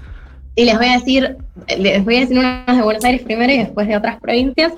Y 0.56 0.64
les 0.64 0.76
voy 0.76 0.88
a 0.88 0.92
decir, 0.94 1.36
les 1.78 2.04
voy 2.04 2.16
a 2.16 2.20
decir 2.20 2.38
unas 2.38 2.76
de 2.76 2.82
Buenos 2.82 3.04
Aires 3.04 3.22
primero 3.22 3.52
y 3.52 3.58
después 3.58 3.86
de 3.86 3.96
otras 3.96 4.18
provincias. 4.20 4.72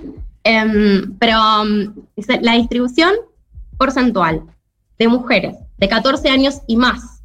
Em, 0.45 1.15
pero 1.19 1.39
um, 1.63 1.95
dice, 2.15 2.39
la 2.43 2.53
distribución 2.53 3.13
porcentual 3.79 4.43
de 4.99 5.09
mujeres 5.09 5.57
de 5.79 5.89
14 5.89 6.29
años 6.29 6.61
y 6.67 6.77
más 6.77 7.23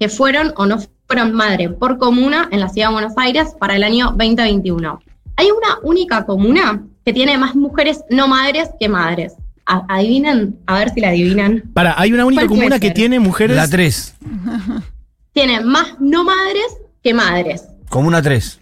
que 0.00 0.08
fueron 0.08 0.52
o 0.56 0.66
no 0.66 0.78
fueron 1.06 1.32
madre 1.32 1.68
por 1.70 1.98
comuna 1.98 2.48
en 2.50 2.60
la 2.60 2.68
ciudad 2.68 2.88
de 2.88 2.94
Buenos 2.94 3.14
Aires 3.16 3.54
para 3.58 3.76
el 3.76 3.84
año 3.84 4.06
2021. 4.16 5.00
Hay 5.38 5.46
una 5.52 5.78
única 5.82 6.26
comuna 6.26 6.82
que 7.04 7.12
tiene 7.12 7.38
más 7.38 7.54
mujeres 7.54 8.00
no 8.10 8.26
madres 8.28 8.70
que 8.80 8.88
madres. 8.88 9.34
A- 9.66 9.84
adivinen, 9.88 10.58
a 10.66 10.78
ver 10.78 10.90
si 10.90 11.00
la 11.00 11.08
adivinan. 11.10 11.62
Para, 11.74 11.94
hay 12.00 12.12
una 12.12 12.24
única 12.24 12.40
¿Cuál 12.42 12.48
puede 12.48 12.60
comuna 12.60 12.80
que 12.80 12.90
tiene 12.90 13.20
mujeres. 13.20 13.56
La 13.56 13.68
3. 13.68 14.16
Tiene 15.32 15.60
más 15.60 15.94
no 16.00 16.24
madres 16.24 16.66
que 17.02 17.14
madres. 17.14 17.68
Comuna 17.88 18.20
3. 18.20 18.60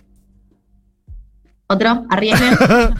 Otro, 1.68 2.04
arriesgue. 2.10 2.46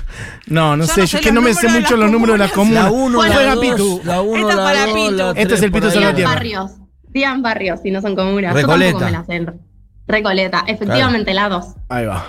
No, 0.49 0.76
no 0.76 0.85
Yo 0.85 0.92
sé, 0.95 1.00
no 1.00 1.04
yo 1.06 1.09
sé 1.09 1.16
es 1.18 1.23
que 1.25 1.33
no 1.33 1.42
me 1.42 1.52
sé 1.54 1.68
mucho 1.68 1.97
los 1.97 2.09
números 2.09 2.35
de 2.35 2.38
las 2.38 2.52
comunas. 2.52 2.85
La 2.85 2.90
1, 2.92 3.16
Bueno, 3.18 3.28
la 3.35 3.35
Juega 3.35 3.54
2, 3.56 3.64
Pitu. 3.64 4.00
la 4.04 4.21
1, 4.23 4.37
Esta 4.49 4.54
la 4.56 4.62
para 4.64 4.87
2, 4.87 4.95
Pitu. 4.95 5.11
la 5.16 5.28
Este 5.30 5.45
3. 5.47 5.52
es 5.52 5.62
el 5.62 5.73
Pitu. 5.73 5.90
Salvatierra. 5.90 6.12
Digan 6.14 6.35
barrios. 6.35 6.71
Digan 7.09 7.42
barrios 7.42 7.80
si 7.83 7.90
no 7.90 8.00
son 8.00 8.14
comunas. 8.14 8.54
Recoleta. 8.54 8.92
Yo 8.92 8.99
tampoco 9.00 9.04
me 9.04 9.40
las 9.40 9.52
sé. 9.52 9.59
Recoleta, 10.06 10.64
efectivamente, 10.68 11.35
la 11.35 11.49
dos. 11.49 11.66
Ahí 11.88 12.06
va. 12.06 12.25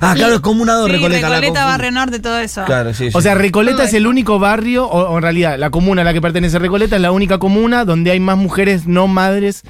Ah, 0.00 0.14
claro, 0.16 0.34
es 0.34 0.40
Comuna 0.40 0.74
2, 0.74 0.86
Sí, 0.86 0.92
Recoleta. 0.92 1.28
la 1.28 1.36
Recoleta. 1.40 1.64
Barrio 1.66 1.90
Norte, 1.92 2.18
todo 2.20 2.38
eso. 2.38 2.64
Claro, 2.64 2.92
sí, 2.94 3.10
sí. 3.10 3.16
O 3.16 3.20
sea, 3.20 3.34
Recoleta 3.34 3.76
Todo 3.78 3.86
es 3.86 3.94
el 3.94 4.06
único 4.06 4.38
barrio, 4.38 4.86
o, 4.86 5.10
o 5.10 5.16
en 5.16 5.22
realidad 5.22 5.58
la 5.58 5.70
comuna 5.70 6.02
a 6.02 6.04
la 6.04 6.12
que 6.12 6.20
pertenece 6.20 6.58
Recoleta 6.58 6.96
es 6.96 7.02
la 7.02 7.12
única 7.12 7.38
comuna 7.38 7.84
donde 7.84 8.10
hay 8.10 8.20
más 8.20 8.36
mujeres 8.36 8.86
no 8.86 9.06
madres 9.08 9.62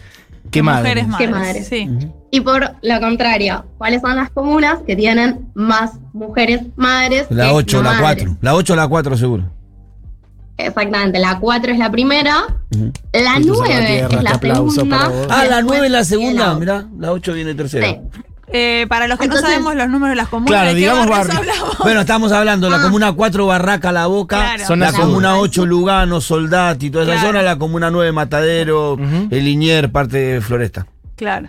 que 0.50 0.62
madres. 0.62 1.06
mujeres 1.06 1.28
madres. 1.30 1.66
Que 1.68 1.86
madres. 1.86 2.00
Sí. 2.00 2.08
Y 2.30 2.40
por 2.42 2.72
lo 2.82 3.00
contrario, 3.00 3.64
¿cuáles 3.78 4.00
son 4.02 4.16
las 4.16 4.30
comunas 4.30 4.78
que 4.86 4.94
tienen 4.96 5.48
más 5.54 5.92
mujeres 6.12 6.62
madres? 6.76 7.26
la 7.30 7.44
que 7.46 7.50
8, 7.52 7.76
no 7.78 7.82
la 7.84 8.00
madres? 8.00 8.24
4. 8.26 8.36
La 8.42 8.54
8 8.54 8.72
o 8.72 8.76
la 8.76 8.88
4 8.88 9.16
seguro. 9.16 9.44
Exactamente, 10.56 11.18
la 11.18 11.40
4 11.40 11.72
es 11.72 11.78
la 11.78 11.90
primera, 11.90 12.44
Ujú. 12.72 12.92
la 13.12 13.34
Pitu 13.38 13.54
9 13.54 13.74
Salvatierra, 13.74 14.16
es 14.16 14.22
la 14.22 14.38
segunda. 14.38 15.10
Ah, 15.30 15.44
la 15.48 15.56
después 15.56 15.64
9 15.64 15.86
es 15.86 15.92
la 15.92 16.04
segunda. 16.04 16.54
Mirá, 16.54 16.84
la 16.98 17.10
8 17.12 17.32
viene 17.32 17.54
tercera. 17.54 17.86
Sí. 17.88 17.98
Eh, 18.52 18.86
para 18.88 19.08
los 19.08 19.18
que 19.18 19.24
Entonces- 19.24 19.44
no 19.48 19.50
sabemos 19.50 19.74
los 19.74 19.88
números 19.88 20.10
de 20.10 20.16
las 20.16 20.28
comunas, 20.28 20.50
Claro, 20.50 20.68
¿de 20.68 20.74
qué 20.74 20.80
digamos 20.80 21.08
barrio. 21.08 21.40
Bueno, 21.82 22.00
estamos 22.00 22.30
hablando 22.32 22.66
de 22.66 22.72
la 22.72 22.78
Ah. 22.78 22.82
comuna 22.82 23.12
4, 23.12 23.46
Barraca, 23.46 23.90
La 23.90 24.06
Boca, 24.06 24.36
Claro. 24.36 24.66
Zona 24.66 24.86
la 24.86 24.92
sur. 24.92 25.00
comuna 25.06 25.38
8, 25.38 25.64
Lugano, 25.66 26.20
Soldati, 26.20 26.90
toda 26.90 27.04
esa 27.04 27.12
Claro. 27.14 27.26
zona, 27.28 27.42
la 27.42 27.58
comuna 27.58 27.90
9, 27.90 28.12
Matadero, 28.12 28.94
Ujú. 28.94 29.28
El 29.30 29.44
Linier, 29.44 29.90
parte 29.90 30.18
de 30.18 30.40
Floresta. 30.40 30.86
Claro. 31.16 31.48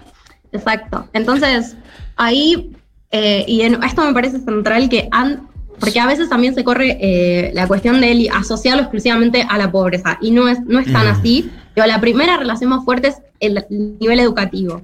Exacto. 0.52 1.08
Entonces, 1.14 1.76
ahí, 2.16 2.72
eh, 3.12 3.44
y 3.48 3.62
en- 3.62 3.84
esto 3.84 4.04
me 4.06 4.14
parece 4.14 4.40
central 4.40 4.88
que 4.90 5.08
han, 5.12 5.48
porque 5.80 6.00
a 6.00 6.08
veces 6.08 6.30
también 6.30 6.56
se 6.56 6.64
corre 6.64 6.98
eh, 7.02 7.52
la 7.54 7.68
cuestión 7.68 8.00
de 8.00 8.30
asociarlo 8.34 8.84
exclusivamente 8.84 9.46
a 9.50 9.58
la 9.58 9.70
pobreza, 9.72 10.18
y 10.22 10.32
no 10.32 10.48
es, 10.48 10.60
no 10.66 10.80
es 10.80 10.92
tan 10.92 11.06
Mm. 11.08 11.12
así. 11.12 11.52
Pero 11.74 11.88
la 11.88 12.00
primera 12.00 12.38
relación 12.38 12.70
más 12.70 12.86
fuerte 12.86 13.10
es 13.10 13.16
el 13.42 13.66
nivel 14.00 14.22
educativo. 14.22 14.82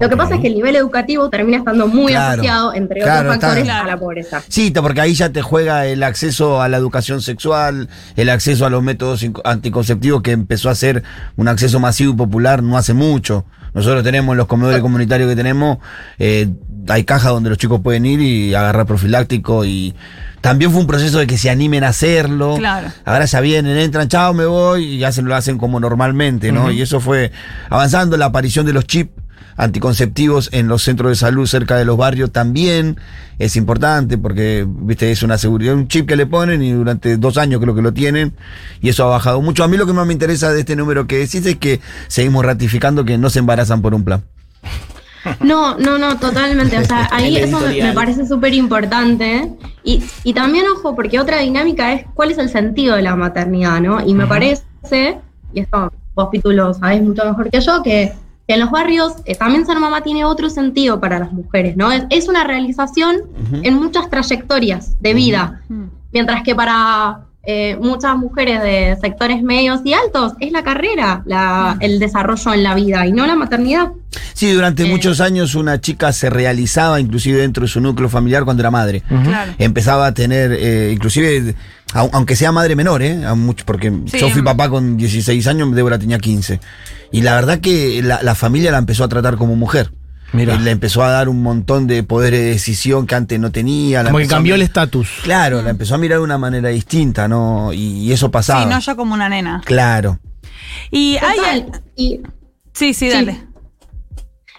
Lo 0.00 0.08
que 0.08 0.16
pasa 0.16 0.36
es 0.36 0.40
que 0.40 0.46
el 0.46 0.54
nivel 0.54 0.76
educativo 0.76 1.28
termina 1.28 1.58
estando 1.58 1.88
muy 1.88 2.12
Claro. 2.12 2.34
asociado, 2.34 2.74
entre 2.74 3.00
Claro, 3.00 3.30
otros 3.30 3.42
factores, 3.42 3.62
está- 3.64 3.80
a 3.80 3.86
la 3.86 3.96
pobreza. 3.98 4.42
Sí, 4.48 4.70
porque 4.70 5.00
ahí 5.00 5.14
ya 5.14 5.30
te 5.30 5.42
juega 5.42 5.86
el 5.86 6.02
acceso 6.04 6.62
a 6.62 6.68
la 6.68 6.76
educación 6.76 7.20
sexual, 7.20 7.88
el 8.16 8.28
acceso 8.30 8.64
a 8.66 8.70
los 8.70 8.82
métodos 8.82 9.24
anticonceptivos 9.44 10.22
que 10.22 10.32
empezó 10.32 10.70
a 10.70 10.74
ser 10.74 11.02
un 11.36 11.48
acceso 11.48 11.80
masivo 11.80 12.12
y 12.12 12.16
popular 12.16 12.62
no 12.62 12.78
hace 12.78 12.94
mucho. 12.94 13.44
Nosotros 13.74 14.02
tenemos 14.04 14.32
en 14.32 14.38
los 14.38 14.46
comedores 14.46 14.80
comunitarios 14.80 15.28
que 15.28 15.36
tenemos, 15.36 15.78
eh, 16.18 16.48
hay 16.88 17.04
cajas 17.04 17.32
donde 17.32 17.50
los 17.50 17.58
chicos 17.58 17.80
pueden 17.82 18.06
ir 18.06 18.20
y 18.20 18.54
agarrar 18.54 18.86
profiláctico 18.86 19.64
y 19.64 19.94
también 20.40 20.70
fue 20.70 20.80
un 20.80 20.86
proceso 20.86 21.18
de 21.18 21.26
que 21.26 21.36
se 21.36 21.50
animen 21.50 21.84
a 21.84 21.88
hacerlo. 21.88 22.54
Claro. 22.56 22.88
Ahora 23.04 23.24
ya 23.26 23.40
vienen, 23.40 23.76
entran, 23.76 24.08
chao, 24.08 24.32
me 24.32 24.46
voy 24.46 24.84
y 24.84 25.04
hacen, 25.04 25.26
lo 25.26 25.34
hacen 25.34 25.58
como 25.58 25.80
normalmente, 25.80 26.50
¿no? 26.52 26.70
Y 26.70 26.80
eso 26.80 27.00
fue 27.00 27.30
avanzando, 27.68 28.16
la 28.16 28.26
aparición 28.26 28.64
de 28.64 28.72
los 28.72 28.86
chips 28.86 29.10
anticonceptivos 29.58 30.48
en 30.52 30.68
los 30.68 30.82
centros 30.82 31.10
de 31.10 31.16
salud 31.16 31.44
cerca 31.46 31.76
de 31.76 31.84
los 31.84 31.96
barrios 31.96 32.30
también 32.30 32.96
es 33.38 33.56
importante 33.56 34.16
porque, 34.16 34.64
viste, 34.66 35.10
es 35.10 35.22
una 35.22 35.36
seguridad, 35.36 35.74
un 35.74 35.88
chip 35.88 36.08
que 36.08 36.16
le 36.16 36.26
ponen 36.26 36.62
y 36.62 36.70
durante 36.70 37.16
dos 37.16 37.36
años 37.36 37.60
creo 37.60 37.74
que 37.74 37.82
lo 37.82 37.92
tienen 37.92 38.32
y 38.80 38.88
eso 38.88 39.04
ha 39.04 39.08
bajado 39.08 39.42
mucho. 39.42 39.64
A 39.64 39.68
mí 39.68 39.76
lo 39.76 39.86
que 39.86 39.92
más 39.92 40.06
me 40.06 40.12
interesa 40.12 40.52
de 40.52 40.60
este 40.60 40.76
número 40.76 41.06
que 41.06 41.18
decís 41.18 41.44
es 41.44 41.56
que 41.56 41.80
seguimos 42.06 42.44
ratificando 42.44 43.04
que 43.04 43.18
no 43.18 43.28
se 43.30 43.40
embarazan 43.40 43.82
por 43.82 43.94
un 43.94 44.04
plan. 44.04 44.22
No, 45.40 45.76
no, 45.76 45.98
no, 45.98 46.16
totalmente. 46.18 46.78
O 46.78 46.84
sea, 46.84 47.08
ahí 47.12 47.36
eso 47.36 47.58
me, 47.60 47.92
parece 47.92 48.26
súper 48.26 48.54
importante. 48.54 49.52
Y, 49.82 50.04
y 50.22 50.32
también, 50.32 50.66
ojo, 50.72 50.94
porque 50.94 51.18
otra 51.18 51.38
dinámica 51.38 51.92
es 51.92 52.06
cuál 52.14 52.30
es 52.30 52.38
el 52.38 52.48
sentido 52.48 52.94
de 52.94 53.02
la 53.02 53.16
maternidad, 53.16 53.80
¿no? 53.80 54.06
Y 54.06 54.14
me 54.14 54.26
parece, 54.26 54.62
y 55.52 55.60
esto 55.60 55.92
vos, 56.14 56.28
Pitu, 56.30 56.52
lo 56.52 56.74
sabés 56.74 57.02
mucho 57.02 57.24
mejor 57.24 57.50
que 57.50 57.60
yo, 57.60 57.82
que 57.82 58.12
en 58.54 58.60
los 58.60 58.70
barrios 58.70 59.12
eh, 59.26 59.34
también 59.34 59.64
ser 59.66 59.78
mamá 59.78 60.00
tiene 60.02 60.24
otro 60.24 60.48
sentido 60.50 61.00
para 61.00 61.18
las 61.18 61.32
mujeres, 61.32 61.76
¿no? 61.76 61.92
Es, 61.92 62.04
es 62.10 62.28
una 62.28 62.44
realización 62.44 63.16
en 63.62 63.74
muchas 63.74 64.08
trayectorias 64.10 64.96
de 65.00 65.14
vida. 65.14 65.60
Mientras 66.12 66.42
que 66.42 66.54
para 66.54 67.20
eh, 67.44 67.76
muchas 67.80 68.16
mujeres 68.16 68.62
de 68.62 68.96
sectores 69.00 69.42
medios 69.42 69.80
y 69.84 69.92
altos 69.94 70.32
es 70.40 70.52
la 70.52 70.62
carrera, 70.62 71.22
la, 71.26 71.76
el 71.80 71.98
desarrollo 71.98 72.52
en 72.54 72.62
la 72.62 72.74
vida 72.74 73.06
y 73.06 73.12
no 73.12 73.26
la 73.26 73.36
maternidad. 73.36 73.88
Sí, 74.34 74.50
durante 74.52 74.84
Eh. 74.84 74.86
muchos 74.90 75.20
años 75.20 75.54
una 75.54 75.80
chica 75.80 76.12
se 76.12 76.30
realizaba 76.30 77.00
inclusive 77.00 77.40
dentro 77.40 77.62
de 77.62 77.68
su 77.68 77.80
núcleo 77.80 78.08
familiar 78.08 78.44
cuando 78.44 78.62
era 78.62 78.70
madre. 78.70 79.02
Claro. 79.24 79.52
empezaba 79.58 80.06
a 80.06 80.12
tener, 80.14 80.52
eh, 80.52 80.90
inclusive, 80.92 81.54
au- 81.94 82.10
aunque 82.12 82.34
sea 82.36 82.52
madre 82.52 82.74
menor, 82.76 83.02
¿eh? 83.02 83.20
Porque 83.66 83.92
Sí. 84.06 84.18
yo 84.18 84.28
fui 84.30 84.42
papá 84.42 84.68
con 84.70 84.96
16 84.96 85.46
años, 85.46 85.74
Débora 85.74 85.98
tenía 85.98 86.18
15. 86.18 86.60
Y 87.10 87.22
la 87.22 87.34
verdad 87.34 87.60
que 87.60 88.02
la, 88.02 88.22
la 88.22 88.34
familia 88.34 88.70
la 88.70 88.78
empezó 88.78 89.04
a 89.04 89.08
tratar 89.08 89.36
como 89.36 89.56
mujer. 89.56 89.92
Mira. 90.32 90.54
Eh, 90.54 90.58
Le 90.60 90.70
empezó 90.70 91.02
a 91.02 91.10
dar 91.10 91.28
un 91.28 91.42
montón 91.42 91.86
de 91.86 92.02
poderes 92.02 92.40
de 92.40 92.46
decisión 92.50 93.06
que 93.06 93.14
antes 93.14 93.40
no 93.40 93.50
tenía. 93.50 94.02
la 94.02 94.10
Como 94.10 94.18
que 94.18 94.28
cambió 94.28 94.54
el 94.54 94.62
estatus. 94.62 95.08
Claro, 95.22 95.62
la 95.62 95.70
empezó 95.70 95.94
a 95.94 95.98
mirar 95.98 96.18
de 96.18 96.24
una 96.24 96.38
manera 96.38 96.68
distinta, 96.68 97.28
¿no? 97.28 97.72
Y, 97.72 98.04
y 98.04 98.12
eso 98.12 98.30
pasaba. 98.30 98.62
Sí, 98.62 98.68
no 98.68 98.78
yo 98.78 98.96
como 98.96 99.14
una 99.14 99.28
nena. 99.28 99.62
Claro. 99.64 100.18
Y 100.90 101.16
hay. 101.16 101.66
Y, 101.96 102.20
Sí, 102.78 102.94
sí, 102.94 103.08
dale. 103.08 103.44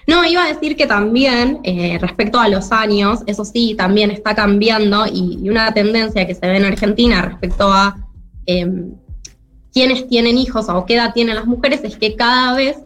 No, 0.06 0.26
iba 0.26 0.44
a 0.44 0.48
decir 0.48 0.76
que 0.76 0.88
también, 0.88 1.62
eh, 1.64 1.98
respecto 2.02 2.38
a 2.38 2.50
los 2.50 2.74
años, 2.74 3.20
eso 3.28 3.46
sí, 3.46 3.76
también 3.78 4.12
está 4.12 4.36
cambiando 4.36 5.06
y, 5.06 5.40
y 5.42 5.50
una 5.50 5.74
tendencia 5.74 6.28
que 6.28 6.36
se 6.36 6.46
ve 6.46 6.58
en 6.58 6.66
Argentina 6.66 7.22
respecto 7.22 7.72
a 7.72 7.96
em, 8.46 8.92
quiénes 9.74 10.08
tienen 10.08 10.38
hijos 10.38 10.68
o 10.70 10.86
qué 10.86 10.96
edad 10.96 11.14
tienen 11.14 11.36
las 11.36 11.46
mujeres 11.46 11.82
es 11.84 11.96
que 11.98 12.16
cada 12.16 12.56
vez 12.56 12.78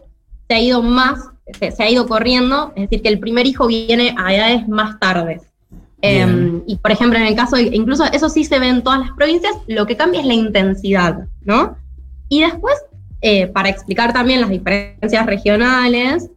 se 0.48 0.54
ha 0.54 0.60
ido 0.60 0.82
más, 0.82 1.18
se, 1.58 1.70
se 1.72 1.82
ha 1.82 1.90
ido 1.90 2.06
corriendo, 2.06 2.72
es 2.76 2.82
decir, 2.82 3.02
que 3.02 3.08
el 3.08 3.18
primer 3.18 3.46
hijo 3.46 3.66
viene 3.66 4.14
a 4.18 4.34
edades 4.34 4.68
más 4.68 4.98
tardes. 5.00 5.42
Em, 6.02 6.62
y 6.66 6.76
por 6.76 6.90
ejemplo, 6.92 7.18
en 7.18 7.24
el 7.26 7.34
caso, 7.34 7.56
de, 7.56 7.62
incluso 7.72 8.04
eso 8.04 8.28
sí 8.28 8.44
se 8.44 8.58
ve 8.58 8.68
en 8.68 8.82
todas 8.82 9.00
las 9.00 9.10
provincias, 9.12 9.54
lo 9.66 9.86
que 9.86 9.96
cambia 9.96 10.20
es 10.20 10.26
la 10.26 10.34
intensidad, 10.34 11.26
¿no? 11.44 11.76
Y 12.28 12.40
después, 12.42 12.74
eh, 13.22 13.46
para 13.46 13.70
explicar 13.70 14.12
también 14.12 14.42
las 14.42 14.50
diferencias 14.50 15.24
regionales, 15.24 16.28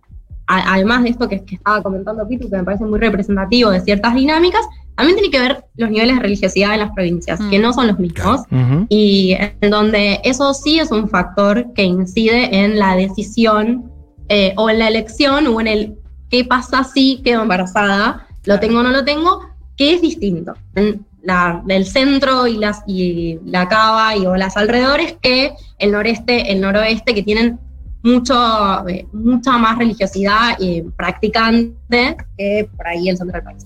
a- 0.47 0.73
además 0.75 1.03
de 1.03 1.09
esto 1.09 1.27
que, 1.27 1.43
que 1.43 1.55
estaba 1.55 1.83
comentando 1.83 2.25
Pitu, 2.25 2.49
que 2.49 2.55
me 2.55 2.63
parece 2.63 2.85
muy 2.85 2.97
representativo 2.99 3.69
de 3.69 3.81
ciertas 3.81 4.15
dinámicas, 4.15 4.65
también 4.97 5.17
tiene 5.17 5.31
que 5.31 5.39
ver 5.39 5.63
los 5.75 5.89
niveles 5.91 6.15
de 6.15 6.21
religiosidad 6.21 6.73
en 6.73 6.79
las 6.81 6.91
provincias, 6.91 7.39
Mm. 7.39 7.49
que 7.51 7.59
no 7.59 7.71
son 7.71 7.87
los 7.87 7.99
mismos, 7.99 8.41
Ujú. 8.51 8.85
y 8.89 9.37
en 9.39 9.69
donde 9.69 10.19
eso 10.23 10.53
sí 10.53 10.79
es 10.79 10.91
un 10.91 11.07
factor 11.07 11.71
que 11.73 11.83
incide 11.83 12.63
en 12.63 12.77
la 12.79 12.95
decisión 12.95 13.91
eh, 14.29 14.53
o 14.57 14.69
en 14.69 14.79
la 14.79 14.87
elección 14.89 15.47
o 15.47 15.61
en 15.61 15.67
el 15.67 15.95
qué 16.29 16.43
pasa 16.43 16.83
si 16.83 17.21
quedo 17.23 17.43
embarazada, 17.43 18.27
lo 18.45 18.59
tengo 18.59 18.79
o 18.79 18.83
no 18.83 18.89
lo 18.89 19.05
tengo, 19.05 19.39
que 19.77 19.93
es 19.93 20.01
distinto. 20.01 20.53
En 20.75 21.05
la, 21.21 21.61
del 21.65 21.85
centro 21.85 22.47
y, 22.47 22.57
las, 22.57 22.81
y 22.87 23.39
la 23.45 23.69
cava 23.69 24.15
y 24.17 24.25
o 24.25 24.35
las 24.35 24.57
alrededores 24.57 25.15
que 25.21 25.53
el 25.79 25.91
noreste, 25.91 26.51
el 26.51 26.59
noroeste, 26.59 27.13
que 27.13 27.23
tienen 27.23 27.59
mucho, 28.03 28.87
eh, 28.87 29.05
mucha 29.13 29.57
más 29.57 29.77
religiosidad 29.77 30.57
eh, 30.59 30.85
practicante 30.97 32.17
que 32.37 32.69
por 32.75 32.87
ahí 32.87 33.09
el 33.09 33.17
centro 33.17 33.35
del 33.37 33.43
país. 33.43 33.65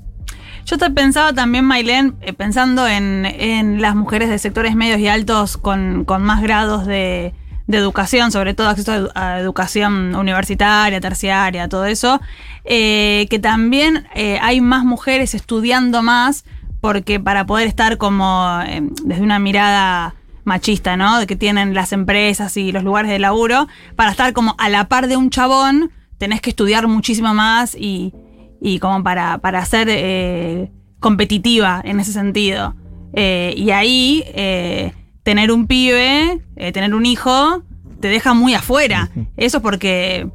Yo 0.72 0.78
te 0.78 0.90
pensaba 0.90 1.34
también, 1.34 1.66
Mailén, 1.66 2.16
eh, 2.22 2.32
pensando 2.32 2.88
en, 2.88 3.25
en 3.25 3.82
las 3.82 3.94
mujeres 3.94 4.30
de 4.30 4.40
sectores 4.40 4.74
medios 4.74 5.01
y 5.01 5.08
altos 5.10 5.58
con, 5.58 6.06
con 6.06 6.24
más 6.24 6.42
grados 6.42 6.86
de, 6.86 7.34
de 7.68 7.78
educación, 7.78 8.32
sobre 8.32 8.54
todo 8.54 8.70
acceso 8.70 8.94
a, 8.94 8.98
edu- 8.98 9.12
a 9.13 9.40
educación 9.40 10.16
universitaria, 10.16 11.01
terciaria, 11.01 11.68
todo 11.68 11.84
eso, 11.84 12.22
eh, 12.63 13.28
que 13.30 13.38
también 13.38 14.08
eh, 14.16 14.40
hay 14.42 14.62
más 14.62 14.86
mujeres 14.86 15.34
estudiando 15.36 16.01
más 16.04 16.46
porque 16.80 17.20
para 17.20 17.46
poder 17.46 17.68
estar 17.68 17.98
como 17.98 18.58
desde 19.04 19.22
una 19.22 19.40
mirada 19.40 20.16
machista, 20.46 20.96
¿no? 20.96 21.20
De 21.20 21.28
que 21.28 21.36
tienen 21.36 21.74
las 21.74 21.92
empresas 21.92 22.56
y 22.56 22.72
los 22.72 22.84
lugares 22.86 23.12
de 23.12 23.20
laburo, 23.20 23.68
para 23.98 24.12
estar 24.12 24.32
como 24.32 24.56
a 24.58 24.70
la 24.70 24.86
par 24.88 25.08
de 25.10 25.18
un 25.18 25.32
chabón, 25.32 25.92
tenés 26.18 26.40
que 26.40 26.51
estudiar 26.51 26.88
muchísimo 26.88 27.34
más 27.34 27.75
y, 27.75 28.13
y 28.62 28.80
como 28.80 29.03
para, 29.03 29.39
para 29.39 29.65
ser 29.65 29.88
eh, 29.89 30.72
competitiva 31.00 31.82
en 31.84 32.00
ese 32.00 32.13
sentido. 32.13 32.75
Eh, 33.13 33.53
y 33.58 33.72
ahí 33.72 34.24
eh, 34.27 34.94
tener 35.24 35.51
un 35.51 35.68
pibe, 35.68 36.39
eh, 36.56 36.72
tener 36.72 36.94
un 36.94 37.06
hijo, 37.06 37.63
te 38.00 38.08
deja 38.08 38.34
muy 38.34 38.53
afuera. 38.53 39.10
Eso 39.36 39.62
porque, 39.62 40.30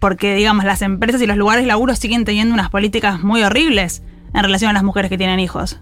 porque, 0.00 0.34
digamos, 0.34 0.64
las 0.64 0.82
empresas 0.82 1.22
y 1.22 1.26
los 1.26 1.36
lugares 1.36 1.62
de 1.64 1.68
laburo 1.68 1.94
siguen 1.94 2.24
teniendo 2.24 2.52
unas 2.52 2.70
políticas 2.70 3.22
muy 3.22 3.42
horribles 3.42 4.02
en 4.34 4.42
relación 4.42 4.70
a 4.70 4.74
las 4.74 4.82
mujeres 4.82 5.08
que 5.08 5.16
tienen 5.18 5.40
hijos. 5.40 5.80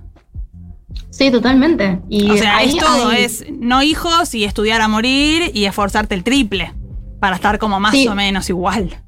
Sí, 1.11 1.31
totalmente. 1.31 2.01
Y 2.09 2.31
O 2.31 2.37
sea, 2.37 2.59
ahí 2.59 2.69
es 2.71 2.77
todo, 2.77 3.09
hay- 3.09 3.25
es 3.25 3.45
no 3.51 3.83
hijos 3.83 4.35
y 4.35 4.45
estudiar 4.45 4.81
a 4.81 4.89
morir 4.89 5.51
y 5.55 5.65
esforzarte 5.65 6.15
el 6.15 6.23
triple 6.23 6.73
para 7.21 7.35
estar 7.37 7.59
como 7.59 7.81
más 7.81 7.93
Sí. 7.93 8.07
o 8.09 8.15
menos 8.15 8.49
igual. 8.49 9.03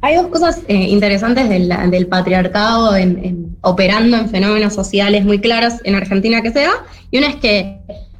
Hay 0.00 0.16
dos 0.16 0.26
cosas 0.28 0.62
eh, 0.68 0.74
interesantes 0.74 1.48
del, 1.48 1.68
del 1.90 2.06
patriarcado 2.06 2.94
en- 2.96 3.24
en- 3.24 3.56
operando 3.62 4.16
en 4.16 4.28
fenómenos 4.28 4.74
sociales 4.74 5.24
muy 5.24 5.40
claros 5.40 5.74
en 5.84 5.94
Argentina 5.94 6.42
que 6.42 6.52
se 6.52 6.60
da, 6.60 6.72
y 7.10 7.18
una 7.18 7.28
es 7.28 7.36
que 7.36 7.78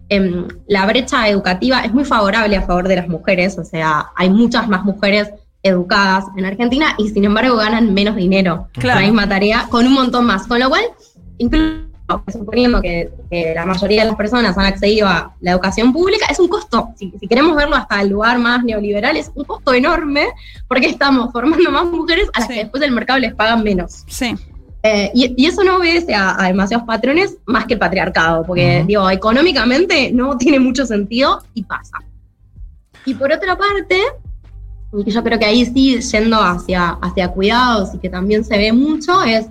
em, 0.09 0.47
la 0.69 0.87
brecha 0.87 1.29
educativa 1.29 1.81
es 1.81 1.93
muy 1.93 2.05
favorable 2.05 2.57
a 2.57 2.63
favor 2.63 2.89
de 2.89 2.97
las 2.97 3.09
mujeres, 3.09 3.59
o 3.59 3.65
sea, 3.65 4.07
hay 4.17 4.31
muchas 4.31 4.69
más 4.69 4.85
mujeres 4.85 5.31
educadas 5.63 6.25
en 6.37 6.45
Argentina 6.45 6.95
y 6.99 7.09
sin 7.09 7.25
embargo 7.25 7.57
ganan 7.57 7.93
menos 7.93 8.15
dinero 8.17 8.69
Claro. 8.75 9.01
la 9.01 9.07
misma 9.07 9.29
tarea 9.29 9.67
con 9.69 9.87
un 9.87 9.95
montón 9.95 10.25
más, 10.27 10.47
con 10.47 10.61
lo 10.61 10.69
cual, 10.69 10.83
incluso 11.39 11.86
suponiendo 12.33 12.81
que, 12.81 13.11
que 13.31 13.53
la 13.55 13.67
mayoría 13.67 14.03
de 14.03 14.09
las 14.09 14.17
personas 14.17 14.57
han 14.57 14.67
accedido 14.67 15.09
a 15.09 15.35
la 15.41 15.53
educación 15.53 15.93
pública, 15.93 16.27
es 16.31 16.39
un 16.39 16.49
costo, 16.49 16.89
si, 16.97 17.13
si 17.19 17.27
queremos 17.27 17.57
verlo 17.57 17.77
hasta 17.77 18.01
el 18.01 18.09
lugar 18.11 18.39
más 18.39 18.63
neoliberal, 18.65 19.17
es 19.17 19.31
un 19.35 19.45
costo 19.45 19.75
enorme 19.75 20.29
porque 20.69 20.87
estamos 20.87 21.33
formando 21.33 21.71
más 21.71 21.85
mujeres 21.87 22.29
a 22.35 22.41
las 22.41 22.49
Sí. 22.49 22.55
que 22.55 22.61
después 22.61 22.83
el 22.83 22.93
mercado 22.93 23.19
les 23.19 23.35
pagan 23.35 23.63
menos. 23.65 24.05
Sí. 24.07 24.35
Eh, 24.83 25.11
y, 25.15 25.35
y 25.37 25.47
eso 25.47 25.65
no 25.65 25.79
obedece 25.79 26.15
a, 26.15 26.41
a 26.41 26.47
demasiados 26.47 26.87
patrones 26.87 27.37
más 27.45 27.65
que 27.67 27.75
el 27.75 27.81
patriarcado, 27.81 28.45
porque 28.45 28.85
digo, 28.87 29.11
económicamente 29.11 30.13
no 30.13 30.37
tiene 30.39 30.61
mucho 30.61 30.87
sentido 30.87 31.43
y 31.55 31.65
pasa. 31.65 31.99
Y 33.05 33.15
por 33.15 33.33
otra 33.33 33.57
parte, 33.59 34.01
y 34.97 35.05
que 35.05 35.11
yo 35.11 35.23
creo 35.25 35.39
que 35.39 35.45
ahí 35.45 35.65
sí, 35.67 36.01
yendo 36.01 36.37
hacia, 36.41 36.91
hacia 37.03 37.29
cuidados 37.29 37.95
y 37.95 37.99
que 37.99 38.09
también 38.09 38.45
se 38.45 38.57
ve 38.57 38.73
mucho, 38.73 39.23
es 39.25 39.47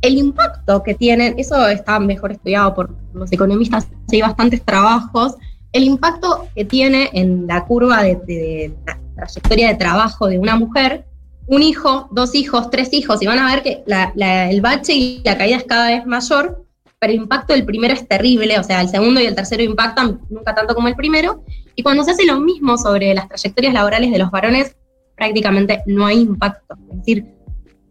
el 0.00 0.16
impacto 0.16 0.82
que 0.82 0.94
tienen, 0.94 1.34
eso 1.38 1.66
está 1.68 1.98
mejor 1.98 2.32
estudiado 2.32 2.74
por 2.74 2.94
los 3.12 3.32
economistas, 3.32 3.88
hay 4.10 4.20
bastantes 4.20 4.62
trabajos, 4.62 5.36
el 5.72 5.84
impacto 5.84 6.48
que 6.54 6.64
tiene 6.64 7.10
en 7.12 7.46
la 7.46 7.64
curva 7.64 8.02
de, 8.02 8.16
de 8.26 8.74
la 8.86 8.98
trayectoria 9.16 9.68
de 9.68 9.74
trabajo 9.74 10.26
de 10.28 10.38
una 10.38 10.56
mujer, 10.56 11.04
un 11.46 11.62
hijo, 11.62 12.08
dos 12.12 12.34
hijos, 12.34 12.70
tres 12.70 12.92
hijos, 12.92 13.22
y 13.22 13.26
van 13.26 13.38
a 13.38 13.54
ver 13.54 13.62
que 13.62 13.82
el 13.86 14.60
bache 14.60 14.94
y 14.94 15.22
la 15.24 15.36
caída 15.36 15.56
es 15.56 15.64
cada 15.64 15.88
vez 15.88 16.06
mayor, 16.06 16.64
pero 16.98 17.12
el 17.12 17.20
impacto 17.20 17.52
del 17.52 17.64
primero 17.64 17.94
es 17.94 18.06
terrible, 18.06 18.58
o 18.58 18.62
sea, 18.62 18.80
el 18.80 18.88
segundo 18.88 19.20
y 19.20 19.26
el 19.26 19.34
tercero 19.34 19.62
impactan 19.62 20.20
nunca 20.28 20.54
tanto 20.54 20.74
como 20.74 20.88
el 20.88 20.94
primero, 20.94 21.44
y 21.74 21.82
cuando 21.82 22.04
se 22.04 22.12
hace 22.12 22.26
lo 22.26 22.38
mismo 22.40 22.76
sobre 22.76 23.14
las 23.14 23.28
trayectorias 23.28 23.72
laborales 23.72 24.10
de 24.10 24.18
los 24.18 24.30
varones, 24.30 24.76
prácticamente 25.16 25.82
no 25.86 26.06
hay 26.06 26.20
impacto, 26.20 26.76
es 26.92 26.98
decir, 26.98 27.26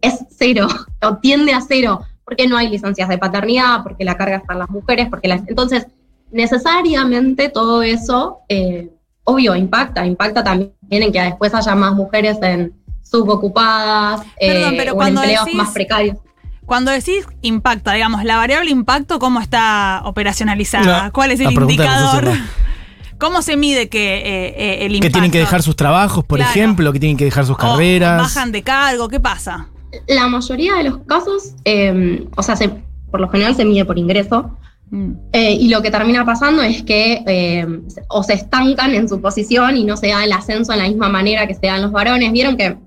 es 0.02 0.26
cero, 0.38 0.68
o 1.02 1.18
tiende 1.18 1.54
a 1.54 1.62
cero, 1.62 2.02
porque 2.26 2.48
no 2.48 2.58
hay 2.58 2.70
licencias 2.70 3.08
de 3.10 3.18
paternidad, 3.18 3.84
porque 3.84 4.04
la 4.04 4.16
carga 4.18 4.38
está 4.38 4.54
en 4.54 4.60
las 4.60 4.70
mujeres, 4.70 5.08
porque 5.10 5.28
las... 5.28 5.42
Entonces, 5.48 5.88
necesariamente 6.32 7.50
todo 7.50 7.82
eso, 7.84 8.40
eh, 8.50 8.90
obvio, 9.24 9.56
impacta, 9.56 10.06
impacta 10.06 10.44
también 10.44 10.72
en 10.90 11.12
que 11.12 11.22
después 11.22 11.54
haya 11.54 11.76
más 11.76 11.94
mujeres 11.94 12.38
en 12.42 12.74
subocupadas, 13.04 14.22
Perdón, 14.40 14.74
eh, 14.74 14.78
pero 14.78 14.92
o 14.92 14.94
en 14.94 14.98
cuando 14.98 15.22
empleos 15.24 15.46
decís- 15.46 15.54
más 15.56 15.72
precarios. 15.72 16.18
Cuando 16.66 16.92
decís 16.92 17.26
impacta, 17.42 17.94
digamos, 17.94 18.26
la 18.26 18.36
variable 18.36 18.70
impacto, 18.72 19.20
¿cómo 19.20 19.40
está 19.40 20.02
operacionalizada? 20.04 21.06
No, 21.06 21.12
¿Cuál 21.14 21.32
es 21.32 21.40
el 21.40 21.54
indicador? 21.54 22.28
¿Cómo 23.18 23.42
se 23.42 23.56
mide 23.56 23.88
que 23.88 24.18
eh, 24.18 24.54
eh, 24.58 24.86
el 24.86 24.92
impacto? 24.96 25.08
Que 25.08 25.12
tienen 25.14 25.32
que 25.32 25.40
dejar 25.40 25.64
sus 25.64 25.78
trabajos, 25.78 26.26
por 26.26 26.40
Claro. 26.40 26.52
ejemplo, 26.52 26.92
que 26.92 27.00
tienen 27.00 27.16
que 27.18 27.24
dejar 27.24 27.46
sus 27.46 27.56
O 27.56 27.58
carreras. 27.58 28.18
bajan 28.22 28.52
de 28.52 28.64
cargo, 28.64 29.08
¿qué 29.08 29.20
pasa? 29.22 29.68
La 30.08 30.28
mayoría 30.28 30.76
de 30.76 30.84
los 30.86 30.98
casos, 31.00 31.54
eh, 31.66 32.26
o 32.36 32.44
sea, 32.44 32.56
se- 32.56 32.72
por 33.12 33.20
lo 33.22 33.30
general 33.30 33.56
se 33.56 33.66
mide 33.66 33.86
por 33.86 33.98
ingreso, 33.98 34.52
Mm. 34.90 35.12
Eh, 35.34 35.52
y 35.52 35.68
lo 35.68 35.82
que 35.82 35.92
termina 35.92 36.24
pasando 36.24 36.62
es 36.62 36.82
que 36.82 37.22
eh, 37.28 37.68
o 38.08 38.24
se 38.24 38.36
estancan 38.36 38.96
en 38.96 39.10
su 39.10 39.20
posición 39.20 39.76
y 39.76 39.84
no 39.84 39.98
se 39.98 40.08
da 40.08 40.24
el 40.24 40.32
ascenso 40.32 40.72
en 40.72 40.80
la 40.80 40.88
misma 40.88 41.10
manera 41.10 41.46
que 41.46 41.56
se 41.56 41.68
dan 41.68 41.82
los 41.82 41.92
varones. 41.92 42.32
Vieron 42.32 42.56
que 42.56 42.78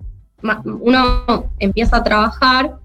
uno 0.64 1.50
empieza 1.58 1.98
a 1.98 2.02
trabajar 2.02 2.76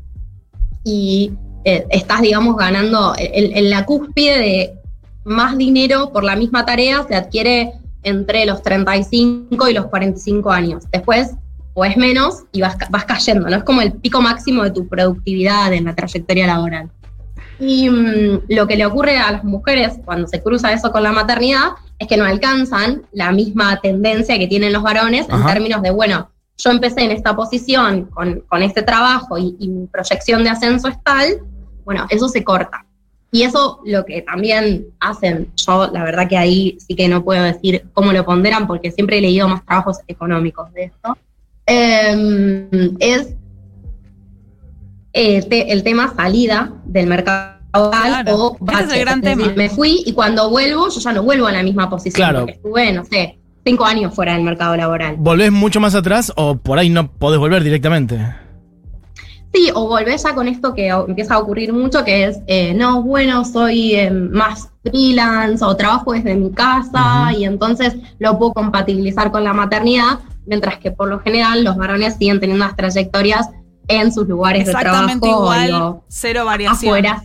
y 0.83 1.31
eh, 1.63 1.85
estás, 1.91 2.21
digamos, 2.23 2.57
ganando 2.57 3.13
en, 3.17 3.55
en 3.55 3.69
la 3.69 3.85
cúspide 3.85 4.37
de 4.37 4.73
más 5.23 5.57
dinero 5.57 6.11
por 6.11 6.25
la 6.25 6.35
misma 6.35 6.65
tarea 6.65 7.05
se 7.07 7.15
adquiere 7.15 7.71
entre 8.03 8.45
los 8.45 8.61
35 8.61 9.69
y 9.69 9.73
los 9.73 9.85
45 9.85 10.51
años. 10.51 10.83
Después, 10.91 11.31
o 11.75 11.83
es 11.83 11.97
menos 11.97 12.43
y 12.53 12.61
vas, 12.61 12.77
vas 12.89 13.05
cayendo, 13.05 13.49
¿no? 13.49 13.57
Es 13.57 13.63
como 13.63 13.81
el 13.81 13.91
pico 13.91 14.21
máximo 14.21 14.63
de 14.63 14.71
tu 14.71 14.87
productividad 14.87 15.71
en 15.73 15.85
la 15.85 15.93
trayectoria 15.93 16.47
laboral. 16.47 16.89
Y 17.59 17.89
mm, 17.89 18.43
lo 18.47 18.65
que 18.65 18.77
le 18.77 18.85
ocurre 18.85 19.17
a 19.17 19.33
las 19.33 19.43
mujeres 19.43 19.99
cuando 20.03 20.27
se 20.27 20.41
cruza 20.41 20.71
eso 20.71 20.91
con 20.91 21.03
la 21.03 21.11
maternidad 21.11 21.71
es 21.99 22.07
que 22.07 22.15
no 22.17 22.23
alcanzan 22.25 23.03
la 23.11 23.31
misma 23.33 23.79
tendencia 23.81 24.39
que 24.39 24.47
tienen 24.47 24.71
los 24.71 24.83
varones 24.83 25.27
en 25.27 25.35
Ajá. 25.35 25.53
términos 25.53 25.81
de, 25.81 25.91
bueno, 25.91 26.29
yo 26.57 26.71
empecé 26.71 27.03
en 27.03 27.11
esta 27.11 27.35
posición 27.35 28.05
con, 28.05 28.39
con 28.47 28.63
este 28.63 28.81
trabajo 28.81 29.37
y, 29.37 29.57
y 29.59 29.67
mi 29.67 29.87
proyección 29.87 30.43
de 30.45 30.51
ascenso 30.51 30.87
es 30.87 31.01
tal, 31.03 31.41
bueno, 31.83 32.05
eso 32.09 32.29
se 32.29 32.41
corta. 32.43 32.85
Y 33.31 33.43
eso 33.43 33.81
lo 33.83 34.05
que 34.05 34.21
también 34.21 34.85
hacen, 35.01 35.51
yo 35.57 35.91
la 35.91 36.05
verdad 36.05 36.29
que 36.29 36.37
ahí 36.37 36.77
sí 36.79 36.95
que 36.95 37.09
no 37.09 37.21
puedo 37.21 37.43
decir 37.43 37.85
cómo 37.91 38.13
lo 38.13 38.23
ponderan 38.23 38.65
porque 38.65 38.93
siempre 38.93 39.17
he 39.17 39.21
leído 39.21 39.49
más 39.49 39.65
trabajos 39.65 39.97
económicos 40.07 40.71
de 40.71 40.85
esto, 40.85 41.17
eh, 41.67 42.95
es 42.99 43.35
eh, 45.13 45.41
te- 45.43 45.71
el 45.71 45.83
tema 45.83 46.13
salida 46.15 46.73
del 46.85 47.07
mercado 47.07 47.55
laboral 47.73 48.23
Claro, 48.23 48.35
o 48.37 48.57
ese 48.71 48.83
es 48.83 48.91
el 48.93 48.99
gran 48.99 49.21
decir, 49.21 49.37
tema. 49.43 49.53
me 49.55 49.69
fui 49.69 50.03
y 50.05 50.13
cuando 50.13 50.49
vuelvo 50.49 50.89
yo 50.89 50.99
ya 50.99 51.11
no 51.13 51.23
vuelvo 51.23 51.47
a 51.47 51.51
la 51.51 51.63
misma 51.63 51.89
posición 51.89 52.13
Claro. 52.15 52.39
porque 52.41 52.53
estuve, 52.53 52.91
no 52.93 53.03
sé, 53.05 53.39
cinco 53.65 53.85
años 53.85 54.13
fuera 54.13 54.33
del 54.33 54.43
mercado 54.43 54.75
laboral. 54.75 55.15
¿Volvés 55.17 55.51
mucho 55.51 55.79
más 55.79 55.95
atrás 55.95 56.31
o 56.35 56.55
por 56.57 56.77
ahí 56.79 56.89
no 56.89 57.09
podés 57.11 57.39
volver 57.39 57.63
directamente? 57.63 58.17
Sí, 59.53 59.69
o 59.73 59.87
volvés 59.87 60.21
ya 60.23 60.35
con 60.35 60.49
esto 60.49 60.73
que 60.73 60.89
empieza 60.89 61.35
a 61.35 61.39
ocurrir 61.39 61.71
mucho, 61.71 62.03
que 62.03 62.25
es, 62.25 62.39
eh, 62.47 62.73
no, 62.73 63.01
bueno, 63.03 63.45
soy 63.45 63.95
eh, 63.95 64.11
más 64.11 64.69
freelance 64.83 65.63
o 65.63 65.75
trabajo 65.77 66.11
desde 66.11 66.35
mi 66.35 66.51
casa 66.51 67.31
y 67.37 67.45
entonces 67.45 67.95
lo 68.19 68.37
puedo 68.37 68.51
compatibilizar 68.53 69.31
con 69.31 69.45
la 69.45 69.53
maternidad, 69.53 70.19
mientras 70.45 70.77
que 70.79 70.91
por 70.91 71.07
lo 71.09 71.19
general 71.19 71.63
los 71.63 71.75
varones 71.77 72.15
siguen 72.17 72.39
teniendo 72.39 72.65
las 72.65 72.75
trayectorias 72.75 73.49
en 73.87 74.11
sus 74.11 74.27
lugares 74.27 74.65
de 74.65 74.71
Exactamente 74.71 75.19
trabajo 75.27 75.43
igual, 75.43 75.65
digo, 75.67 76.03
cero 76.07 76.45
variación. 76.45 76.89
afuera. 76.89 77.23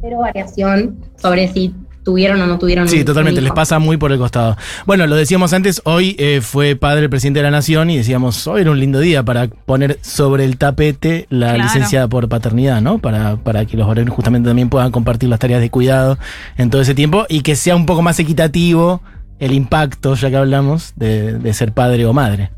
Cero 0.00 0.18
variación 0.20 0.96
sobre 1.20 1.48
si 1.52 1.74
tuvieron 2.04 2.40
o 2.40 2.46
no 2.48 2.58
tuvieron 2.58 2.88
Sí, 2.88 2.98
un- 2.98 3.04
totalmente, 3.04 3.38
un 3.38 3.44
les 3.44 3.52
pasa 3.52 3.78
muy 3.78 3.96
por 3.96 4.10
el 4.10 4.18
costado. 4.18 4.56
Bueno, 4.86 5.06
lo 5.06 5.14
decíamos 5.14 5.52
antes, 5.52 5.80
hoy 5.84 6.16
eh, 6.18 6.40
fue 6.42 6.74
padre 6.74 7.04
el 7.04 7.10
presidente 7.10 7.38
de 7.38 7.44
la 7.44 7.52
Nación 7.52 7.90
y 7.90 7.96
decíamos, 7.96 8.44
hoy 8.48 8.62
era 8.62 8.72
un 8.72 8.80
lindo 8.80 8.98
día 8.98 9.22
para 9.22 9.46
poner 9.46 10.00
sobre 10.02 10.44
el 10.44 10.58
tapete 10.58 11.26
la 11.30 11.50
Claro. 11.54 11.62
licencia 11.62 12.08
por 12.08 12.28
paternidad, 12.28 12.80
¿no? 12.82 12.98
Para, 12.98 13.36
para 13.36 13.64
que 13.66 13.76
los 13.76 13.86
varones 13.86 14.12
justamente 14.12 14.48
también 14.48 14.68
puedan 14.68 14.90
compartir 14.90 15.28
las 15.28 15.38
tareas 15.38 15.60
de 15.60 15.70
cuidado 15.70 16.18
en 16.56 16.70
todo 16.70 16.82
ese 16.82 16.96
tiempo 16.96 17.24
y 17.28 17.42
que 17.42 17.54
sea 17.54 17.76
un 17.76 17.86
poco 17.86 18.02
más 18.02 18.18
equitativo 18.18 19.00
el 19.44 19.52
impacto, 19.52 20.14
ya 20.14 20.30
que 20.30 20.36
hablamos, 20.36 20.92
de, 20.96 21.38
de 21.38 21.52
ser 21.52 21.72
padre 21.72 22.06
o 22.06 22.12
madre. 22.12 22.50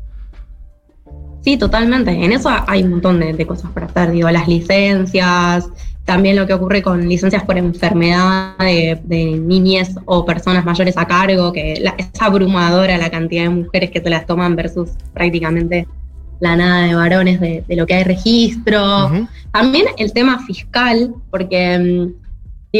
Sí, 1.41 1.57
totalmente. 1.57 2.11
En 2.11 2.31
eso 2.31 2.49
hay 2.67 2.83
un 2.83 2.91
montón 2.91 3.19
de, 3.19 3.33
de 3.33 3.45
cosas 3.45 3.71
para 3.71 3.87
hacer. 3.87 4.11
Digo, 4.11 4.29
las 4.31 4.47
licencias, 4.47 5.67
también 6.03 6.35
lo 6.35 6.45
que 6.45 6.53
ocurre 6.53 6.81
con 6.81 7.07
licencias 7.07 7.43
por 7.43 7.57
enfermedad 7.57 8.57
de, 8.59 8.99
de 9.03 9.25
niñez 9.37 9.95
o 10.05 10.25
personas 10.25 10.63
mayores 10.65 10.97
a 10.97 11.05
cargo, 11.05 11.51
que 11.51 11.79
la- 11.81 11.95
es 11.97 12.09
abrumadora 12.19 12.97
la 12.97 13.09
cantidad 13.09 13.43
de 13.43 13.49
mujeres 13.49 13.91
que 13.91 14.01
se 14.01 14.09
las 14.09 14.25
toman 14.25 14.55
versus 14.55 14.91
prácticamente 15.13 15.87
la 16.39 16.55
nada 16.55 16.85
de 16.87 16.95
varones 16.95 17.39
de, 17.39 17.63
de 17.67 17.75
lo 17.75 17.85
que 17.87 17.95
hay 17.95 18.03
registro. 18.03 19.09
También 19.51 19.85
el 19.97 20.13
tema 20.13 20.39
fiscal, 20.45 21.13
porque, 21.31 21.79
mm, 21.79 22.24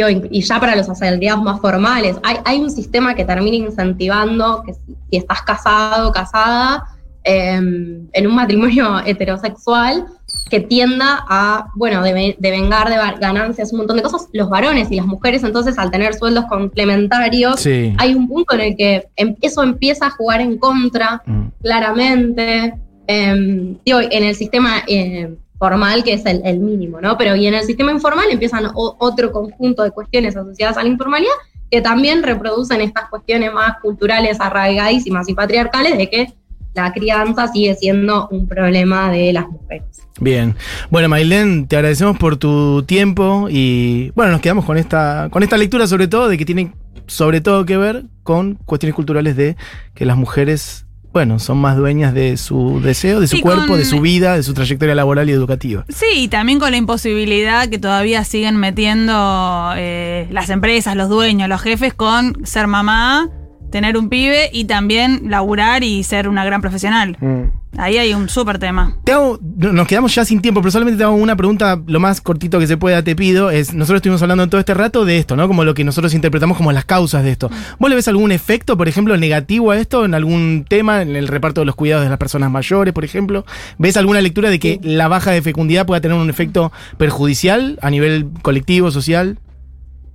digo, 0.04 0.28
y 0.30 0.42
ya 0.42 0.60
para 0.60 0.76
los 0.76 0.90
asalariados 0.90 1.42
más 1.44 1.60
formales, 1.62 2.18
hay, 2.24 2.38
hay 2.46 2.60
un 2.60 2.70
sistema 2.72 3.16
que 3.16 3.26
termina 3.26 3.58
incentivando 3.58 4.64
que 4.66 4.74
si, 4.74 4.96
si 5.10 5.18
estás 5.18 5.42
casado, 5.44 6.12
casada, 6.12 6.84
eh, 7.24 7.54
en 7.56 8.28
un 8.28 8.36
matrimonio 8.36 9.00
heterosexual, 9.06 10.06
que 10.50 10.60
tienda 10.60 11.26
a, 11.28 11.68
bueno, 11.76 12.04
devengar 12.04 12.90
de 12.90 12.98
va- 12.98 13.16
ganancias, 13.20 13.72
un 13.74 13.80
montón 13.80 13.98
de 13.98 14.04
cosas, 14.04 14.28
los 14.34 14.48
varones 14.50 14.92
y 14.92 14.96
las 14.98 15.06
mujeres, 15.08 15.44
entonces 15.44 15.78
al 15.80 15.90
tener 15.92 16.14
sueldos 16.14 16.46
complementarios, 16.46 17.60
Sí. 17.62 17.94
hay 17.98 18.14
un 18.14 18.28
punto 18.28 18.54
en 18.56 18.62
el 18.62 18.76
que 18.76 19.08
em- 19.16 19.36
eso 19.42 19.64
empieza 19.64 20.08
a 20.08 20.10
jugar 20.12 20.42
en 20.42 20.58
contra 20.58 21.22
Mm. 21.26 21.48
claramente. 21.64 22.74
eh, 23.08 23.76
digo, 23.86 24.00
en 24.02 24.24
el 24.24 24.34
sistema 24.36 24.78
eh, 24.88 25.36
formal, 25.58 26.04
que 26.04 26.14
es 26.14 26.26
el, 26.26 26.42
el 26.46 26.60
mínimo, 26.60 27.00
¿no? 27.02 27.18
Pero 27.18 27.36
y 27.36 27.48
en 27.48 27.54
el 27.54 27.64
sistema 27.64 27.92
informal 27.92 28.28
empiezan 28.30 28.70
otro 28.74 29.32
conjunto 29.32 29.84
de 29.84 29.92
cuestiones 29.92 30.36
asociadas 30.36 30.78
a 30.78 30.84
la 30.84 30.90
informalidad 30.90 31.34
que 31.72 31.82
también 31.82 32.24
reproducen 32.24 32.82
estas 32.82 33.10
cuestiones 33.10 33.52
más 33.54 33.80
culturales 33.82 34.40
arraigadísimas 34.40 35.28
y 35.30 35.34
patriarcales 35.34 35.98
de 35.98 36.10
que 36.10 36.34
la 36.74 36.92
crianza 36.92 37.48
sigue 37.48 37.74
siendo 37.76 38.28
un 38.30 38.48
problema 38.48 39.10
de 39.10 39.34
las 39.34 39.48
mujeres. 39.48 39.86
Bien. 40.20 40.56
Bueno, 40.90 41.10
Mailén, 41.10 41.68
te 41.68 41.78
agradecemos 41.78 42.18
por 42.18 42.38
tu 42.38 42.84
tiempo 42.84 43.48
y 43.50 44.12
bueno, 44.16 44.34
nos 44.34 44.42
quedamos 44.42 44.66
con 44.66 44.78
esta, 44.78 45.30
con 45.32 45.42
esta 45.42 45.58
lectura 45.58 45.88
sobre 45.88 46.08
todo 46.08 46.28
de 46.28 46.38
que 46.38 46.46
tiene 46.46 46.74
sobre 47.08 47.42
todo 47.42 47.66
que 47.66 47.78
ver 47.78 48.06
con 48.24 48.56
cuestiones 48.66 48.96
culturales 48.96 49.36
de 49.36 49.56
que 49.94 50.06
las 50.06 50.18
mujeres 50.18 50.85
bueno, 51.16 51.40
son 51.40 51.60
más 51.60 51.78
dueñas 51.78 52.14
de 52.14 52.36
su 52.36 52.82
deseo, 52.82 53.22
de 53.22 53.28
su 53.28 53.38
Y 53.38 53.40
cuerpo, 53.42 53.68
con- 53.68 53.78
de 53.78 53.86
su 53.86 54.02
vida, 54.02 54.36
de 54.36 54.44
su 54.44 54.54
trayectoria 54.54 54.94
laboral 54.96 55.30
y 55.30 55.32
educativa. 55.32 55.86
Sí, 55.88 56.06
y 56.16 56.28
también 56.28 56.60
con 56.60 56.72
la 56.72 56.78
imposibilidad 56.78 57.70
que 57.70 57.80
todavía 57.80 58.26
siguen 58.26 58.58
metiendo 58.58 59.72
eh, 59.78 60.28
las 60.32 60.50
empresas, 60.50 60.98
los 60.98 61.08
dueños, 61.08 61.48
los 61.48 61.62
jefes 61.62 61.94
con 61.94 62.46
ser 62.46 62.68
mamá, 62.68 63.30
tener 63.72 63.96
un 63.98 64.10
pibe 64.10 64.50
y 64.52 64.66
también 64.66 65.30
laburar 65.30 65.86
y 65.86 66.04
ser 66.04 66.28
una 66.28 66.44
gran 66.44 66.60
profesional. 66.60 67.18
Ahí 67.78 67.98
hay 67.98 68.14
un 68.14 68.30
súper 68.30 68.58
tema. 68.58 68.96
Te 69.04 69.12
hago- 69.12 69.38
no- 69.58 69.74
nos 69.74 69.88
quedamos 69.88 70.16
ya 70.16 70.24
sin 70.24 70.42
tiempo, 70.42 70.62
pero 70.62 70.72
solamente 70.72 70.98
te 70.98 71.04
hago 71.04 71.14
una 71.16 71.36
pregunta 71.36 71.82
lo 71.88 72.00
más 72.00 72.22
cortito 72.22 72.58
que 72.60 72.68
se 72.68 72.78
pueda, 72.78 73.04
te 73.04 73.16
pido. 73.16 73.52
Es, 73.52 73.74
nosotros 73.74 73.98
estuvimos 73.98 74.22
hablando 74.22 74.44
en 74.46 74.50
todo 74.50 74.60
este 74.60 74.74
rato 74.74 75.04
de 75.04 75.18
esto, 75.18 75.36
¿no? 75.36 75.48
Como 75.48 75.64
lo 75.66 75.74
que 75.74 75.84
nosotros 75.84 76.14
interpretamos 76.14 76.56
como 76.58 76.72
las 76.72 76.86
causas 76.86 77.24
de 77.24 77.32
esto. 77.32 77.50
¿Vos 77.78 77.90
le 77.90 77.96
ves 77.98 78.08
algún 78.08 78.32
efecto, 78.32 78.78
por 78.78 78.88
ejemplo, 78.88 79.18
negativo 79.18 79.72
a 79.72 79.78
esto 79.78 80.06
en 80.06 80.14
algún 80.14 80.66
tema, 80.70 81.02
en 81.02 81.16
el 81.18 81.28
reparto 81.28 81.62
de 81.62 81.66
los 81.66 81.76
cuidados 81.76 82.06
de 82.06 82.10
las 82.10 82.18
personas 82.20 82.50
mayores, 82.50 82.94
por 82.94 83.04
ejemplo? 83.04 83.46
¿Ves 83.78 83.98
alguna 83.98 84.22
lectura 84.22 84.50
de 84.50 84.60
que 84.60 84.80
la 84.82 85.08
baja 85.08 85.32
de 85.32 85.42
fecundidad 85.42 85.86
pueda 85.86 86.00
tener 86.02 86.18
un 86.18 86.30
efecto 86.30 86.72
perjudicial 86.98 87.78
a 87.82 87.90
nivel 87.90 88.28
colectivo, 88.42 88.90
social? 88.92 89.38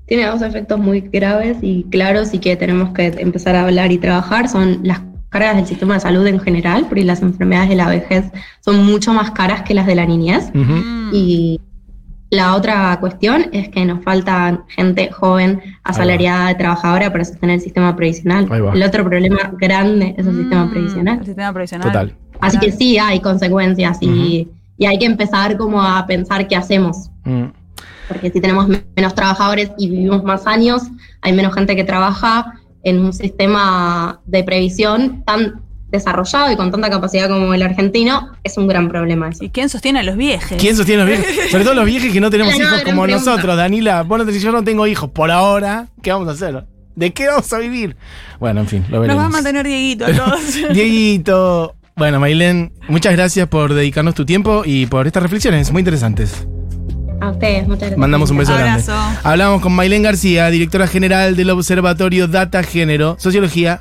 Tiene 0.07 0.27
dos 0.27 0.42
efectos 0.42 0.81
muy 0.81 1.03
graves 1.03 1.59
y 1.62 1.85
claros 1.90 2.35
y 2.35 2.38
que 2.38 2.57
tenemos 2.57 2.92
que 2.94 3.07
empezar 3.18 3.55
a 3.55 3.62
hablar 3.64 3.92
y 3.92 3.99
trabajar. 3.99 4.49
Son 4.49 4.81
las 4.83 5.01
cargas 5.31 5.57
del 5.57 5.66
sistema 5.66 5.95
de 5.95 6.01
salud 6.01 6.27
en 6.27 6.38
general, 6.40 6.87
porque 6.88 7.05
las 7.05 7.23
enfermedades 7.23 7.71
de 7.71 7.77
la 7.77 7.88
vejez 7.88 8.25
son 8.64 8.85
mucho 8.85 9.12
más 9.14 9.31
caras 9.31 9.62
que 9.62 9.73
las 9.75 9.87
de 9.87 9.95
la 9.95 10.05
niñez. 10.05 10.51
Ujú. 10.55 10.73
Mm. 10.73 11.11
Y 11.14 11.61
la 12.31 12.55
otra 12.55 12.97
cuestión 13.01 13.47
es 13.53 13.69
que 13.71 13.85
nos 13.85 14.05
falta 14.05 14.62
gente 14.69 15.11
joven, 15.11 15.61
asalariada, 15.83 16.57
trabajadora 16.57 17.11
para 17.11 17.25
sostener 17.25 17.55
el 17.57 17.61
sistema 17.61 17.97
previsional. 17.97 18.49
El 18.75 18.83
otro 18.83 19.05
problema 19.05 19.53
grande 19.59 20.14
es 20.16 20.27
el 20.27 20.37
sistema 20.37 20.66
Mm, 20.66 20.71
previsional. 20.71 21.19
El 21.21 21.27
sistema 21.27 21.53
previsional. 21.53 21.87
Total. 21.88 22.14
Así 22.40 22.59
que 22.59 22.71
sí 22.73 22.99
hay 22.99 23.21
consecuencias 23.21 23.99
y, 24.01 24.49
y 24.79 24.87
hay 24.87 24.99
que 24.99 25.07
empezar 25.07 25.57
como 25.57 25.83
a 25.83 26.07
pensar 26.07 26.47
qué 26.49 26.57
hacemos. 26.57 27.11
Mm. 27.25 27.47
Porque 28.09 28.31
si 28.31 28.40
tenemos 28.40 28.66
me- 28.69 28.83
menos 28.97 29.14
trabajadores 29.14 29.71
y 29.79 29.88
vivimos 29.90 30.23
más 30.25 30.47
años, 30.47 30.83
hay 31.23 31.33
menos 31.33 31.53
gente 31.55 31.77
que 31.77 31.85
trabaja 31.85 32.55
en 32.83 32.99
un 33.01 33.12
sistema 33.12 34.21
de 34.27 34.45
previsión 34.45 35.23
tan 35.25 35.61
desarrollado 35.90 36.53
y 36.53 36.57
con 36.57 36.71
tanta 36.71 36.88
capacidad 36.88 37.29
como 37.29 37.53
el 37.53 37.62
argentino, 37.62 38.31
es 38.45 38.57
un 38.57 38.69
gran 38.69 38.88
problema 38.88 39.29
eso. 39.29 39.43
¿Y 39.45 39.51
quién 39.51 39.69
sostiene 39.69 39.99
a 39.99 40.03
los 40.05 40.16
viejos? 40.16 40.53
¿Quién 40.57 40.77
sostiene 40.77 41.03
a 41.03 41.05
los 41.07 41.16
viejos? 41.19 41.51
Sobre 41.51 41.64
todo 41.64 41.75
los 41.75 41.85
viejos 41.85 42.12
que 42.12 42.21
no 42.21 42.31
tenemos 42.31 42.55
hijos 42.55 42.83
como 42.85 43.03
pregunta. 43.03 43.31
nosotros, 43.33 43.57
Danila. 43.57 44.03
Vos 44.05 44.19
no 44.19 44.25
tenés- 44.25 44.40
yo 44.40 44.53
no 44.53 44.62
tengo 44.62 44.87
hijos. 44.87 45.11
Por 45.11 45.31
ahora, 45.33 45.88
¿qué 46.01 46.12
vamos 46.12 46.29
a 46.29 46.33
hacer? 46.33 46.64
¿De 46.95 47.12
qué 47.12 47.27
vamos 47.27 47.53
a 47.53 47.59
vivir? 47.59 47.97
Bueno, 48.38 48.61
en 48.61 48.69
fin, 48.69 48.85
lo 48.88 48.99
Nos 48.99 49.01
veremos. 49.03 49.23
va 49.23 49.27
a 49.27 49.31
mantener 49.31 49.66
Dieguito 49.66 50.07
a 50.07 50.12
todos. 50.14 50.40
Dieguito. 50.73 51.75
Bueno, 51.97 52.21
Mailén, 52.21 52.73
muchas 52.88 53.12
gracias 53.12 53.49
por 53.49 53.75
dedicarnos 53.75 54.14
tu 54.14 54.25
tiempo 54.25 54.62
y 54.64 54.87
por 54.87 55.07
estas 55.09 55.23
reflexiones 55.25 55.71
muy 55.73 55.81
interesantes. 55.81 56.47
A 57.20 57.30
ustedes, 57.30 57.68
muchas 57.68 57.80
gracias. 57.80 57.98
Mandamos 57.98 58.30
un 58.30 58.38
beso 58.38 58.54
Abrazo. 58.54 58.92
grande. 58.92 59.18
Hablamos 59.22 59.61
con 59.61 59.72
Mailén 59.72 60.02
García, 60.02 60.48
directora 60.48 60.87
general 60.87 61.37
del 61.37 61.50
Observatorio 61.50 62.28
Data 62.28 62.62
Género, 62.62 63.16
Sociología, 63.18 63.80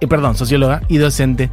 eh, 0.00 0.06
perdón, 0.06 0.36
socióloga 0.36 0.82
y 0.88 0.98
docente. 0.98 1.50